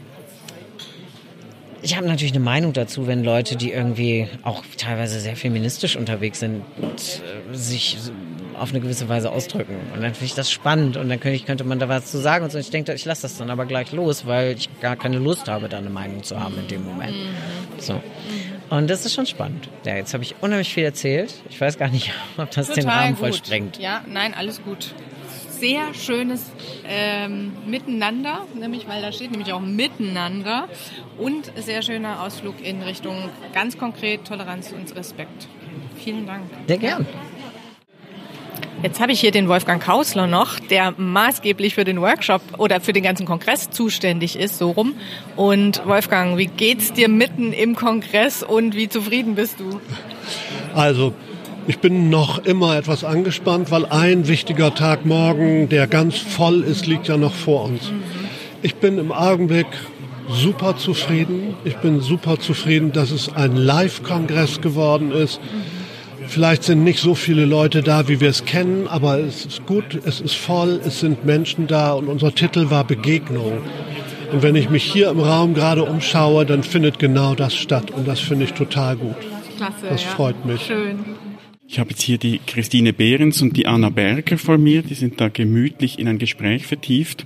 ich 1.82 1.96
habe 1.96 2.08
natürlich 2.08 2.34
eine 2.34 2.44
Meinung 2.44 2.74
dazu, 2.74 3.08
wenn 3.08 3.24
Leute, 3.24 3.56
die 3.56 3.72
irgendwie 3.72 4.28
auch 4.44 4.64
teilweise 4.78 5.20
sehr 5.20 5.36
feministisch 5.36 5.96
unterwegs 5.96 6.40
sind, 6.40 6.64
äh, 6.82 7.56
sich 7.56 7.98
auf 8.60 8.72
eine 8.72 8.80
gewisse 8.80 9.08
Weise 9.08 9.32
ausdrücken. 9.32 9.76
Und 9.94 10.02
dann 10.02 10.14
finde 10.14 10.26
ich 10.26 10.34
das 10.34 10.52
spannend 10.52 10.98
und 10.98 11.10
dann 11.10 11.20
könnte, 11.20 11.44
könnte 11.46 11.64
man 11.64 11.80
da 11.80 11.88
was 11.88 12.12
zu 12.12 12.18
sagen 12.18 12.44
und 12.44 12.52
so. 12.52 12.58
Ich 12.58 12.72
denke, 12.72 12.94
ich 12.94 13.06
lasse 13.06 13.24
das 13.24 13.38
dann 13.38 13.50
aber 13.50 13.66
gleich 13.66 13.92
los, 13.92 14.26
weil 14.26 14.56
ich 14.58 14.70
gar 14.82 14.96
keine 14.96 15.20
Lust 15.20 15.48
habe, 15.48 15.70
da 15.70 15.78
eine 15.78 15.90
Meinung 15.90 16.24
zu 16.24 16.40
haben 16.40 16.58
in 16.58 16.68
dem 16.68 16.84
Moment. 16.84 17.16
Mhm. 17.16 17.80
So. 17.80 18.02
Und 18.70 18.90
das 18.90 19.06
ist 19.06 19.14
schon 19.14 19.26
spannend. 19.26 19.70
Ja, 19.86 19.96
jetzt 19.96 20.14
habe 20.14 20.24
ich 20.24 20.36
unheimlich 20.42 20.74
viel 20.74 20.84
erzählt. 20.84 21.34
Ich 21.50 21.62
weiß 21.62 21.78
gar 21.78 21.90
nicht, 21.90 22.12
ob 22.38 22.52
das 22.52 22.68
Total 22.68 22.84
den 22.84 22.90
Rahmen 22.90 23.16
voll 23.18 23.34
sprengt. 23.34 23.78
Ja, 23.78 24.04
nein, 24.08 24.34
alles 24.34 24.62
gut 24.64 24.94
sehr 25.60 25.94
schönes 25.94 26.52
ähm, 26.88 27.54
Miteinander, 27.66 28.46
nämlich 28.60 28.88
weil 28.88 29.02
da 29.02 29.12
steht 29.12 29.32
nämlich 29.32 29.52
auch 29.54 29.62
Miteinander 29.62 30.68
und 31.18 31.52
sehr 31.56 31.82
schöner 31.82 32.22
Ausflug 32.24 32.56
in 32.64 32.82
Richtung 32.82 33.30
ganz 33.54 33.78
konkret 33.78 34.26
Toleranz 34.26 34.72
und 34.72 34.96
Respekt. 34.96 35.48
Vielen 35.98 36.26
Dank. 36.26 36.44
Sehr 36.68 36.78
gern. 36.78 37.06
Jetzt 38.84 39.00
habe 39.00 39.12
ich 39.12 39.20
hier 39.20 39.32
den 39.32 39.50
Wolfgang 39.50 39.84
Kausler 39.84 40.28
noch, 40.28 40.60
der 40.60 40.94
maßgeblich 40.98 41.74
für 41.74 41.84
den 41.84 42.00
Workshop 42.00 42.42
oder 42.60 42.80
für 42.80 42.94
den 42.94 43.02
ganzen 43.02 43.26
Kongress 43.26 43.72
zuständig 43.72 44.38
ist, 44.38 44.60
so 44.60 44.70
rum. 44.70 44.94
Und 45.36 45.84
Wolfgang, 45.88 46.38
wie 46.38 46.46
geht's 46.46 46.94
dir 46.94 47.10
mitten 47.10 47.54
im 47.54 47.76
Kongress 47.76 48.44
und 48.44 48.76
wie 48.76 48.88
zufrieden 48.88 49.34
bist 49.34 49.60
du? 49.60 49.82
Also 50.76 51.14
ich 51.68 51.80
bin 51.80 52.10
noch 52.10 52.46
immer 52.46 52.78
etwas 52.78 53.04
angespannt, 53.04 53.72
weil 53.72 53.86
ein 53.86 54.28
wichtiger 54.28 54.74
Tag 54.74 55.06
morgen, 55.06 55.68
der 55.68 55.88
ganz 55.88 56.18
voll 56.18 56.64
ist, 56.64 56.88
liegt 56.88 57.10
ja 57.10 57.18
noch 57.18 57.34
vor 57.34 57.66
uns. 57.66 57.92
Ich 58.62 58.76
bin 58.76 58.98
im 58.98 59.12
Augenblick 59.12 59.68
super 60.30 60.78
zufrieden. 60.78 61.56
Ich 61.66 61.76
bin 61.78 62.00
super 62.00 62.40
zufrieden, 62.40 62.94
dass 62.94 63.12
es 63.12 63.34
ein 63.36 63.56
Live-Kongress 63.56 64.62
geworden 64.62 65.12
ist. 65.12 65.42
Vielleicht 66.28 66.64
sind 66.64 66.84
nicht 66.84 67.00
so 67.00 67.16
viele 67.16 67.46
Leute 67.46 67.84
da, 67.84 68.08
wie 68.08 68.20
wir 68.20 68.30
es 68.30 68.46
kennen, 68.46 68.88
aber 68.88 69.20
es 69.20 69.46
ist 69.46 69.66
gut, 69.66 70.00
es 70.06 70.20
ist 70.20 70.36
voll, 70.36 70.80
es 70.86 71.02
sind 71.02 71.26
Menschen 71.26 71.68
da 71.68 71.94
und 71.94 72.08
unser 72.08 72.34
Titel 72.34 72.70
war 72.70 72.84
Begegnung. 72.84 73.60
Und 74.32 74.42
wenn 74.42 74.56
ich 74.56 74.70
mich 74.70 74.84
hier 74.84 75.10
im 75.10 75.20
Raum 75.20 75.54
gerade 75.54 75.84
umschaue, 75.84 76.46
dann 76.46 76.64
findet 76.64 77.00
genau 77.00 77.36
das 77.36 77.56
statt 77.56 77.92
und 77.92 78.08
das 78.08 78.20
finde 78.20 78.46
ich 78.46 78.54
total 78.54 78.98
gut. 78.98 79.16
Klasse, 79.56 79.88
das 79.90 80.04
ja. 80.04 80.10
freut 80.10 80.46
mich. 80.46 80.66
Schön. 80.66 81.27
Ich 81.70 81.80
habe 81.80 81.90
jetzt 81.90 82.02
hier 82.02 82.18
die 82.18 82.40
Christine 82.48 82.94
Behrens 82.94 83.42
und 83.42 83.58
die 83.58 83.68
Anna 83.68 83.90
Berger 83.90 84.38
vor 84.38 84.58
mir, 84.58 84.84
die 84.84 84.94
sind 84.94 85.20
da 85.20 85.28
gemütlich 85.28 86.00
in 86.00 86.08
ein 86.08 86.18
Gespräch 86.18 86.66
vertieft 86.66 87.26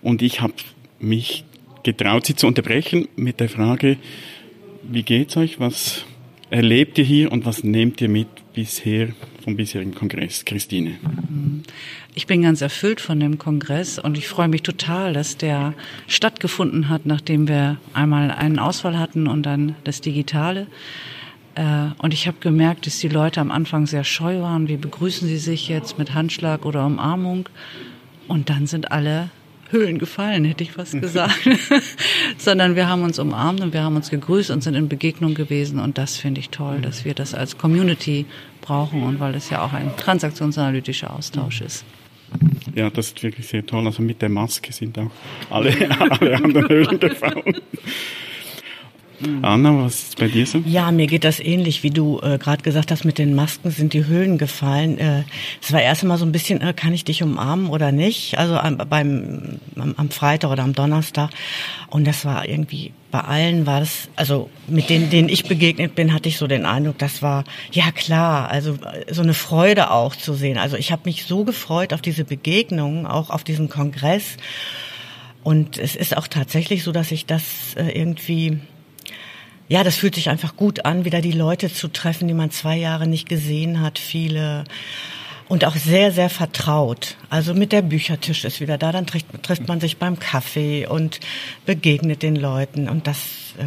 und 0.00 0.22
ich 0.22 0.40
habe 0.40 0.54
mich 0.98 1.44
getraut, 1.82 2.24
sie 2.24 2.34
zu 2.34 2.46
unterbrechen 2.46 3.06
mit 3.16 3.38
der 3.38 3.50
Frage, 3.50 3.98
wie 4.82 5.02
geht's 5.02 5.36
euch, 5.36 5.60
was 5.60 6.04
erlebt 6.48 6.96
ihr 6.98 7.04
hier 7.04 7.32
und 7.32 7.44
was 7.44 7.64
nehmt 7.64 8.00
ihr 8.00 8.08
mit 8.08 8.28
bisher 8.54 9.10
vom 9.44 9.56
bisherigen 9.56 9.94
Kongress? 9.94 10.44
Christine. 10.46 10.92
Ich 12.14 12.26
bin 12.26 12.42
ganz 12.42 12.62
erfüllt 12.62 13.00
von 13.00 13.20
dem 13.20 13.38
Kongress 13.38 13.98
und 13.98 14.16
ich 14.16 14.26
freue 14.26 14.48
mich 14.48 14.62
total, 14.62 15.12
dass 15.12 15.36
der 15.36 15.74
stattgefunden 16.06 16.88
hat, 16.88 17.04
nachdem 17.04 17.46
wir 17.46 17.78
einmal 17.92 18.30
einen 18.30 18.58
Ausfall 18.58 18.98
hatten 18.98 19.26
und 19.26 19.44
dann 19.44 19.76
das 19.84 20.00
Digitale. 20.00 20.66
Äh, 21.54 21.90
und 21.98 22.14
ich 22.14 22.26
habe 22.26 22.38
gemerkt, 22.40 22.86
dass 22.86 22.98
die 22.98 23.08
Leute 23.08 23.40
am 23.40 23.50
Anfang 23.50 23.86
sehr 23.86 24.04
scheu 24.04 24.40
waren. 24.40 24.68
Wie 24.68 24.76
begrüßen 24.76 25.28
sie 25.28 25.38
sich 25.38 25.68
jetzt 25.68 25.98
mit 25.98 26.14
Handschlag 26.14 26.64
oder 26.64 26.86
Umarmung? 26.86 27.48
Und 28.28 28.50
dann 28.50 28.66
sind 28.66 28.92
alle 28.92 29.30
Höhlen 29.70 29.98
gefallen, 29.98 30.44
hätte 30.44 30.62
ich 30.62 30.72
fast 30.72 30.92
gesagt. 31.00 31.48
Sondern 32.38 32.76
wir 32.76 32.88
haben 32.88 33.02
uns 33.02 33.18
umarmt 33.18 33.60
und 33.60 33.72
wir 33.72 33.82
haben 33.82 33.96
uns 33.96 34.10
gegrüßt 34.10 34.50
und 34.50 34.62
sind 34.62 34.74
in 34.74 34.88
Begegnung 34.88 35.34
gewesen. 35.34 35.80
Und 35.80 35.98
das 35.98 36.16
finde 36.16 36.40
ich 36.40 36.50
toll, 36.50 36.80
dass 36.80 37.04
wir 37.04 37.14
das 37.14 37.34
als 37.34 37.58
Community 37.58 38.26
brauchen 38.60 39.02
und 39.02 39.20
weil 39.20 39.34
es 39.34 39.50
ja 39.50 39.62
auch 39.62 39.72
ein 39.72 39.96
transaktionsanalytischer 39.96 41.12
Austausch 41.12 41.60
ist. 41.60 41.84
Ja, 42.74 42.88
das 42.88 43.08
ist 43.08 43.22
wirklich 43.22 43.46
sehr 43.46 43.66
toll. 43.66 43.86
Also 43.86 44.02
mit 44.02 44.22
der 44.22 44.28
Maske 44.28 44.72
sind 44.72 44.98
auch 44.98 45.10
alle, 45.50 45.74
alle 45.98 46.36
anderen 46.36 46.68
Höhlen 46.68 46.98
gefallen. 46.98 47.60
Mhm. 49.24 49.44
Anna, 49.44 49.84
was 49.84 50.02
ist 50.02 50.18
bei 50.18 50.28
dir 50.28 50.46
so? 50.46 50.58
Ja, 50.66 50.90
mir 50.90 51.06
geht 51.06 51.24
das 51.24 51.40
ähnlich, 51.40 51.82
wie 51.82 51.90
du 51.90 52.20
äh, 52.20 52.38
gerade 52.38 52.62
gesagt 52.62 52.90
hast, 52.90 53.04
mit 53.04 53.18
den 53.18 53.34
Masken 53.34 53.70
sind 53.70 53.92
die 53.92 54.06
Hüllen 54.06 54.38
gefallen. 54.38 54.98
Äh, 54.98 55.24
es 55.62 55.72
war 55.72 55.80
erst 55.80 56.02
einmal 56.02 56.18
so 56.18 56.24
ein 56.24 56.32
bisschen, 56.32 56.60
äh, 56.60 56.72
kann 56.74 56.92
ich 56.92 57.04
dich 57.04 57.22
umarmen 57.22 57.68
oder 57.68 57.92
nicht? 57.92 58.38
Also 58.38 58.56
am, 58.56 58.76
beim, 58.76 59.60
am, 59.76 59.94
am 59.96 60.10
Freitag 60.10 60.50
oder 60.50 60.62
am 60.62 60.72
Donnerstag. 60.72 61.30
Und 61.88 62.06
das 62.06 62.24
war 62.24 62.48
irgendwie 62.48 62.92
bei 63.12 63.20
allen 63.20 63.66
war 63.66 63.80
das, 63.80 64.08
also 64.16 64.48
mit 64.66 64.88
denen, 64.88 65.10
denen 65.10 65.28
ich 65.28 65.44
begegnet 65.44 65.94
bin, 65.94 66.14
hatte 66.14 66.30
ich 66.30 66.38
so 66.38 66.46
den 66.46 66.64
Eindruck, 66.64 66.98
das 66.98 67.20
war 67.20 67.44
ja 67.70 67.92
klar, 67.92 68.48
also 68.48 68.78
so 69.10 69.20
eine 69.20 69.34
Freude 69.34 69.90
auch 69.90 70.16
zu 70.16 70.32
sehen. 70.32 70.56
Also 70.56 70.76
ich 70.76 70.90
habe 70.90 71.02
mich 71.04 71.24
so 71.26 71.44
gefreut 71.44 71.92
auf 71.92 72.00
diese 72.00 72.24
Begegnungen, 72.24 73.06
auch 73.06 73.28
auf 73.28 73.44
diesen 73.44 73.68
Kongress. 73.68 74.38
Und 75.42 75.76
es 75.76 75.94
ist 75.94 76.16
auch 76.16 76.26
tatsächlich 76.26 76.84
so, 76.84 76.92
dass 76.92 77.12
ich 77.12 77.26
das 77.26 77.74
äh, 77.76 77.90
irgendwie 77.90 78.60
ja, 79.68 79.84
das 79.84 79.96
fühlt 79.96 80.14
sich 80.14 80.28
einfach 80.28 80.56
gut 80.56 80.84
an, 80.84 81.04
wieder 81.04 81.20
die 81.20 81.32
Leute 81.32 81.72
zu 81.72 81.88
treffen, 81.88 82.28
die 82.28 82.34
man 82.34 82.50
zwei 82.50 82.76
Jahre 82.76 83.06
nicht 83.06 83.28
gesehen 83.28 83.80
hat, 83.80 83.98
viele 83.98 84.64
und 85.48 85.64
auch 85.66 85.76
sehr, 85.76 86.12
sehr 86.12 86.30
vertraut. 86.30 87.16
Also 87.28 87.52
mit 87.52 87.72
der 87.72 87.82
Büchertisch 87.82 88.44
ist 88.44 88.60
wieder 88.60 88.78
da, 88.78 88.92
dann 88.92 89.06
trifft, 89.06 89.26
trifft 89.42 89.68
man 89.68 89.80
sich 89.80 89.98
beim 89.98 90.18
Kaffee 90.18 90.86
und 90.86 91.20
begegnet 91.66 92.22
den 92.22 92.36
Leuten 92.36 92.88
und 92.88 93.06
das 93.06 93.18
äh, 93.58 93.64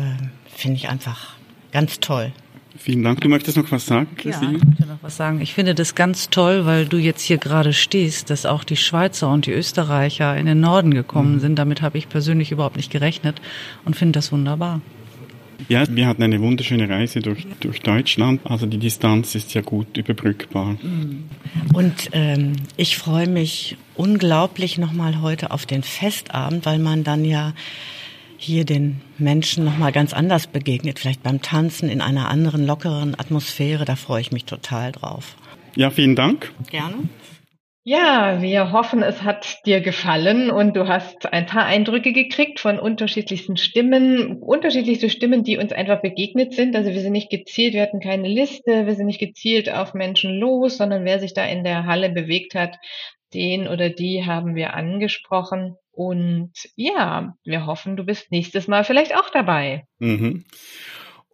finde 0.55 0.77
ich 0.77 0.89
einfach 0.89 1.35
ganz 1.71 1.99
toll. 1.99 2.31
Vielen 2.77 3.03
Dank. 3.03 3.21
Du 3.21 3.29
möchtest 3.29 3.55
noch 3.55 3.71
was 3.71 3.85
sagen, 3.85 4.07
Christine? 4.17 4.53
Ja, 4.53 4.57
ich 4.57 4.65
möchte 4.65 4.85
noch 4.85 4.97
was 5.01 5.15
sagen. 5.15 5.39
Ich 5.39 5.53
finde 5.53 5.75
das 5.75 5.95
ganz 5.95 6.29
toll, 6.29 6.65
weil 6.65 6.87
du 6.87 6.97
jetzt 6.97 7.21
hier 7.21 7.37
gerade 7.37 7.71
stehst, 7.71 8.29
dass 8.29 8.45
auch 8.45 8.63
die 8.63 8.75
Schweizer 8.75 9.29
und 9.29 9.45
die 9.45 9.51
Österreicher 9.51 10.35
in 10.35 10.45
den 10.45 10.59
Norden 10.59 10.93
gekommen 10.93 11.35
mhm. 11.35 11.39
sind. 11.39 11.55
Damit 11.55 11.81
habe 11.81 11.97
ich 11.97 12.09
persönlich 12.09 12.51
überhaupt 12.51 12.75
nicht 12.75 12.91
gerechnet 12.91 13.41
und 13.85 13.95
finde 13.95 14.17
das 14.17 14.31
wunderbar. 14.31 14.81
Ja, 15.67 15.83
wir 15.89 16.07
hatten 16.07 16.23
eine 16.23 16.41
wunderschöne 16.41 16.89
Reise 16.89 17.19
durch, 17.19 17.45
durch 17.59 17.81
Deutschland. 17.81 18.41
Also 18.43 18.65
die 18.65 18.77
Distanz 18.77 19.35
ist 19.35 19.53
ja 19.53 19.61
gut 19.61 19.97
überbrückbar. 19.97 20.73
Mm. 20.73 21.29
Und 21.73 22.09
ähm, 22.11 22.53
ich 22.77 22.97
freue 22.97 23.27
mich 23.27 23.77
unglaublich 23.95 24.77
nochmal 24.77 25.21
heute 25.21 25.51
auf 25.51 25.65
den 25.65 25.83
Festabend, 25.83 26.65
weil 26.65 26.79
man 26.79 27.03
dann 27.03 27.25
ja 27.25 27.53
hier 28.37 28.65
den 28.65 29.01
Menschen 29.17 29.65
nochmal 29.65 29.91
ganz 29.91 30.13
anders 30.13 30.47
begegnet. 30.47 30.99
Vielleicht 30.99 31.23
beim 31.23 31.41
Tanzen 31.41 31.89
in 31.89 32.01
einer 32.01 32.29
anderen, 32.29 32.65
lockeren 32.65 33.17
Atmosphäre. 33.17 33.85
Da 33.85 33.95
freue 33.95 34.21
ich 34.21 34.31
mich 34.31 34.45
total 34.45 34.91
drauf. 34.91 35.35
Ja, 35.75 35.89
vielen 35.89 36.15
Dank. 36.15 36.51
Gerne. 36.69 36.95
Ja, 37.87 38.41
wir 38.41 38.71
hoffen, 38.71 39.03
es 39.03 39.21
hat 39.21 39.59
dir 39.67 39.79
gefallen 39.79 40.49
und 40.49 40.75
du 40.75 40.87
hast 40.87 41.31
ein 41.31 41.45
paar 41.45 41.67
Eindrücke 41.67 42.13
gekriegt 42.13 42.59
von 42.59 42.79
unterschiedlichsten 42.79 43.57
Stimmen, 43.57 44.41
unterschiedlichste 44.41 45.07
Stimmen, 45.07 45.43
die 45.43 45.59
uns 45.59 45.71
einfach 45.71 46.01
begegnet 46.01 46.55
sind. 46.55 46.75
Also 46.75 46.89
wir 46.89 46.99
sind 46.99 47.11
nicht 47.11 47.29
gezielt, 47.29 47.75
wir 47.75 47.83
hatten 47.83 47.99
keine 47.99 48.27
Liste, 48.27 48.87
wir 48.87 48.95
sind 48.95 49.05
nicht 49.05 49.19
gezielt 49.19 49.71
auf 49.71 49.93
Menschen 49.93 50.39
los, 50.39 50.77
sondern 50.77 51.05
wer 51.05 51.19
sich 51.19 51.35
da 51.35 51.45
in 51.45 51.63
der 51.63 51.85
Halle 51.85 52.09
bewegt 52.09 52.55
hat, 52.55 52.75
den 53.35 53.67
oder 53.67 53.91
die 53.91 54.25
haben 54.25 54.55
wir 54.55 54.73
angesprochen. 54.73 55.75
Und 55.91 56.53
ja, 56.75 57.35
wir 57.43 57.67
hoffen, 57.67 57.97
du 57.97 58.03
bist 58.03 58.31
nächstes 58.31 58.67
Mal 58.67 58.83
vielleicht 58.83 59.15
auch 59.15 59.29
dabei. 59.29 59.85
Mhm. 59.99 60.45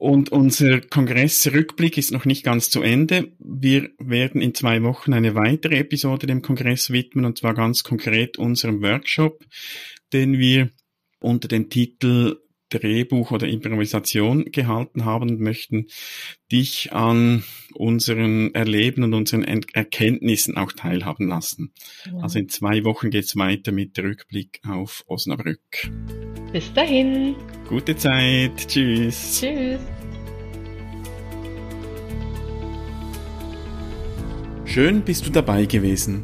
Und 0.01 0.31
unser 0.31 0.81
Kongressrückblick 0.81 1.95
ist 1.95 2.11
noch 2.11 2.25
nicht 2.25 2.43
ganz 2.43 2.71
zu 2.71 2.81
Ende. 2.81 3.33
Wir 3.37 3.91
werden 3.99 4.41
in 4.41 4.55
zwei 4.55 4.81
Wochen 4.81 5.13
eine 5.13 5.35
weitere 5.35 5.77
Episode 5.77 6.25
dem 6.25 6.41
Kongress 6.41 6.89
widmen, 6.89 7.23
und 7.23 7.37
zwar 7.37 7.53
ganz 7.53 7.83
konkret 7.83 8.39
unserem 8.39 8.81
Workshop, 8.81 9.45
den 10.11 10.39
wir 10.39 10.71
unter 11.19 11.47
dem 11.47 11.69
Titel 11.69 12.37
Drehbuch 12.71 13.31
oder 13.31 13.47
Improvisation 13.47 14.45
gehalten 14.45 15.05
haben 15.05 15.29
und 15.29 15.39
möchten 15.39 15.87
dich 16.51 16.91
an 16.93 17.43
unseren 17.73 18.53
Erleben 18.55 19.03
und 19.03 19.13
unseren 19.13 19.43
Erkenntnissen 19.43 20.57
auch 20.57 20.71
teilhaben 20.71 21.27
lassen. 21.27 21.73
Ja. 22.05 22.19
Also 22.19 22.39
in 22.39 22.49
zwei 22.49 22.83
Wochen 22.83 23.09
geht's 23.09 23.35
weiter 23.35 23.71
mit 23.71 23.97
Rückblick 23.99 24.61
auf 24.67 25.03
Osnabrück. 25.07 25.91
Bis 26.51 26.73
dahin. 26.73 27.35
Gute 27.67 27.95
Zeit. 27.95 28.67
Tschüss. 28.67 29.39
Tschüss. 29.39 29.79
Schön 34.65 35.01
bist 35.01 35.25
du 35.25 35.31
dabei 35.31 35.65
gewesen. 35.65 36.23